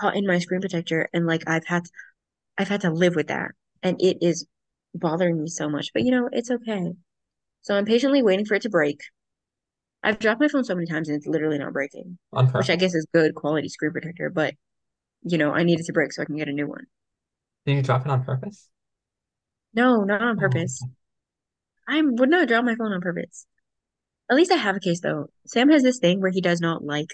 caught 0.00 0.16
in 0.16 0.26
my 0.26 0.38
screen 0.38 0.60
protector 0.60 1.08
and 1.12 1.26
like 1.26 1.42
I've 1.46 1.66
had 1.66 1.84
I've 2.58 2.68
had 2.68 2.82
to 2.82 2.90
live 2.92 3.16
with 3.16 3.28
that 3.28 3.52
and 3.82 4.00
it 4.00 4.18
is 4.22 4.46
bothering 4.94 5.42
me 5.42 5.48
so 5.48 5.68
much. 5.68 5.92
But 5.94 6.04
you 6.04 6.10
know, 6.12 6.28
it's 6.32 6.50
okay. 6.50 6.92
So 7.62 7.76
I'm 7.76 7.86
patiently 7.86 8.22
waiting 8.22 8.46
for 8.46 8.54
it 8.54 8.62
to 8.62 8.70
break. 8.70 9.00
I've 10.02 10.18
dropped 10.18 10.40
my 10.40 10.48
phone 10.48 10.64
so 10.64 10.74
many 10.74 10.86
times 10.88 11.08
and 11.08 11.16
it's 11.16 11.26
literally 11.26 11.58
not 11.58 11.72
breaking, 11.72 12.18
which 12.54 12.70
I 12.70 12.76
guess 12.76 12.94
is 12.94 13.06
good 13.14 13.34
quality 13.34 13.68
screen 13.68 13.92
protector, 13.92 14.30
but 14.30 14.54
you 15.24 15.38
know, 15.38 15.52
I 15.52 15.64
need 15.64 15.80
it 15.80 15.86
to 15.86 15.92
break 15.92 16.12
so 16.12 16.22
I 16.22 16.26
can 16.26 16.36
get 16.36 16.48
a 16.48 16.52
new 16.52 16.68
one. 16.68 16.86
Did 17.68 17.76
you 17.76 17.82
drop 17.82 18.06
it 18.06 18.10
on 18.10 18.24
purpose? 18.24 18.70
No, 19.72 20.04
not 20.04 20.20
on 20.20 20.36
Oh, 20.36 20.38
purpose. 20.38 20.82
I 21.88 22.00
would 22.02 22.30
not 22.30 22.46
drop 22.48 22.64
my 22.64 22.76
phone 22.76 22.92
on 22.92 23.00
purpose. 23.00 23.44
At 24.30 24.36
least 24.36 24.52
I 24.52 24.56
have 24.56 24.76
a 24.76 24.80
case 24.80 25.00
though. 25.00 25.28
Sam 25.46 25.70
has 25.70 25.82
this 25.82 25.98
thing 25.98 26.20
where 26.20 26.30
he 26.32 26.40
does 26.40 26.60
not 26.60 26.84
like 26.84 27.08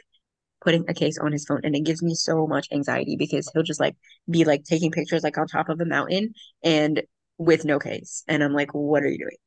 putting 0.62 0.84
a 0.88 0.94
case 0.94 1.18
on 1.18 1.32
his 1.32 1.46
phone 1.46 1.60
and 1.64 1.76
it 1.76 1.84
gives 1.84 2.02
me 2.02 2.14
so 2.14 2.46
much 2.46 2.68
anxiety 2.72 3.16
because 3.16 3.50
he'll 3.52 3.62
just 3.64 3.80
like 3.80 3.96
be 4.30 4.44
like 4.44 4.64
taking 4.64 4.92
pictures 4.92 5.24
like 5.24 5.38
on 5.38 5.46
top 5.48 5.68
of 5.70 5.80
a 5.80 5.86
mountain 5.86 6.34
and 6.64 7.02
with 7.38 7.64
no 7.64 7.78
case. 7.78 8.24
And 8.28 8.42
I'm 8.44 8.54
like, 8.54 8.72
what 8.74 9.02
are 9.04 9.08
you 9.08 9.18
doing? 9.18 9.38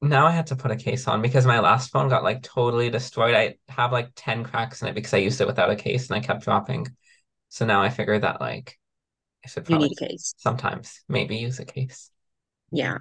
Now 0.00 0.26
I 0.26 0.32
had 0.32 0.48
to 0.48 0.56
put 0.56 0.70
a 0.72 0.76
case 0.76 1.06
on 1.06 1.22
because 1.22 1.46
my 1.46 1.60
last 1.60 1.90
phone 1.92 2.08
got 2.08 2.24
like 2.24 2.42
totally 2.42 2.90
destroyed. 2.90 3.34
I 3.34 3.56
have 3.68 3.92
like 3.92 4.10
10 4.16 4.42
cracks 4.44 4.82
in 4.82 4.88
it 4.88 4.94
because 4.94 5.14
I 5.14 5.18
used 5.18 5.40
it 5.40 5.46
without 5.46 5.70
a 5.70 5.76
case 5.76 6.08
and 6.10 6.16
I 6.16 6.20
kept 6.20 6.42
dropping. 6.42 6.88
So 7.50 7.66
now 7.66 7.82
I 7.82 7.90
figured 7.90 8.22
that 8.22 8.40
like 8.40 8.78
should 9.48 9.68
You 9.68 9.76
need 9.78 9.92
a 9.92 9.96
case. 9.96 10.34
sometimes 10.36 11.02
maybe 11.08 11.36
use 11.36 11.60
a 11.60 11.64
case 11.64 12.10
Yeah, 12.72 12.98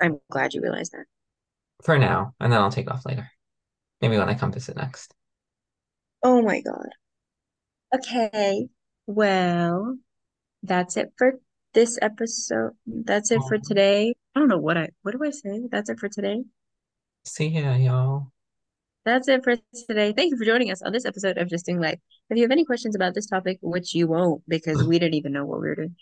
I'm 0.00 0.20
glad 0.30 0.54
you 0.54 0.62
realized 0.62 0.92
that. 0.92 1.06
for 1.82 1.98
now, 1.98 2.34
and 2.40 2.52
then 2.52 2.60
I'll 2.60 2.70
take 2.70 2.90
off 2.90 3.06
later. 3.06 3.30
Maybe 4.02 4.18
when 4.18 4.28
I 4.28 4.34
come 4.34 4.52
visit 4.52 4.76
next. 4.76 5.14
Oh 6.22 6.42
my 6.42 6.60
God. 6.60 6.90
Okay. 7.94 8.68
Well, 9.06 9.98
that's 10.62 10.96
it 10.96 11.12
for 11.18 11.40
this 11.74 11.98
episode. 12.02 12.72
That's 12.86 13.30
it 13.32 13.44
for 13.46 13.58
Um, 13.58 13.60
today. 13.60 14.14
I 14.34 14.40
don't 14.40 14.48
know 14.48 14.58
what 14.58 14.76
I 14.78 14.90
what 15.02 15.12
do 15.12 15.24
I 15.24 15.30
say? 15.30 15.62
That's 15.70 15.90
it 15.90 16.00
for 16.00 16.08
today. 16.10 16.44
See 17.24 17.48
ya, 17.48 17.74
y'all. 17.76 18.32
That's 19.06 19.28
it 19.28 19.44
for 19.44 19.54
today. 19.88 20.12
Thank 20.12 20.32
you 20.32 20.36
for 20.36 20.44
joining 20.44 20.72
us 20.72 20.82
on 20.82 20.92
this 20.92 21.04
episode 21.04 21.38
of 21.38 21.48
Just 21.48 21.64
Doing 21.64 21.80
Life. 21.80 22.00
If 22.28 22.36
you 22.36 22.42
have 22.42 22.50
any 22.50 22.64
questions 22.64 22.96
about 22.96 23.14
this 23.14 23.28
topic, 23.28 23.58
which 23.62 23.94
you 23.94 24.08
won't 24.08 24.42
because 24.48 24.82
we 24.82 24.98
didn't 24.98 25.14
even 25.14 25.32
know 25.32 25.44
what 25.44 25.60
we 25.60 25.68
were 25.68 25.76
doing, 25.76 25.94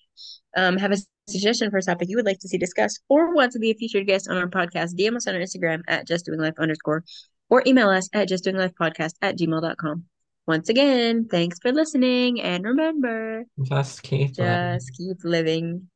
um, 0.56 0.78
have 0.78 0.90
a 0.90 0.96
suggestion 1.28 1.70
for 1.70 1.76
a 1.76 1.82
topic 1.82 2.08
you 2.08 2.16
would 2.16 2.24
like 2.24 2.38
to 2.38 2.48
see 2.48 2.56
discussed 2.56 3.02
or 3.10 3.34
want 3.34 3.52
to 3.52 3.58
be 3.58 3.70
a 3.70 3.74
featured 3.74 4.06
guest 4.06 4.30
on 4.30 4.38
our 4.38 4.48
podcast, 4.48 4.94
DM 4.98 5.16
us 5.16 5.26
on 5.28 5.34
our 5.34 5.40
Instagram 5.42 5.82
at 5.86 6.06
Just 6.06 6.24
Doing 6.24 6.40
Life 6.40 6.54
underscore 6.58 7.04
or 7.50 7.62
email 7.66 7.90
us 7.90 8.08
at 8.14 8.26
Just 8.26 8.42
Doing 8.42 8.56
Life 8.56 8.72
Podcast 8.80 9.12
at 9.20 9.36
gmail.com. 9.36 10.04
Once 10.46 10.70
again, 10.70 11.28
thanks 11.30 11.58
for 11.60 11.72
listening 11.72 12.40
and 12.40 12.64
remember, 12.64 13.44
Just 13.64 14.02
keep 14.02 14.38
living. 14.38 14.74
just 14.78 14.96
keep 14.96 15.18
living. 15.24 15.88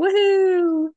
Woohoo! 0.00 0.88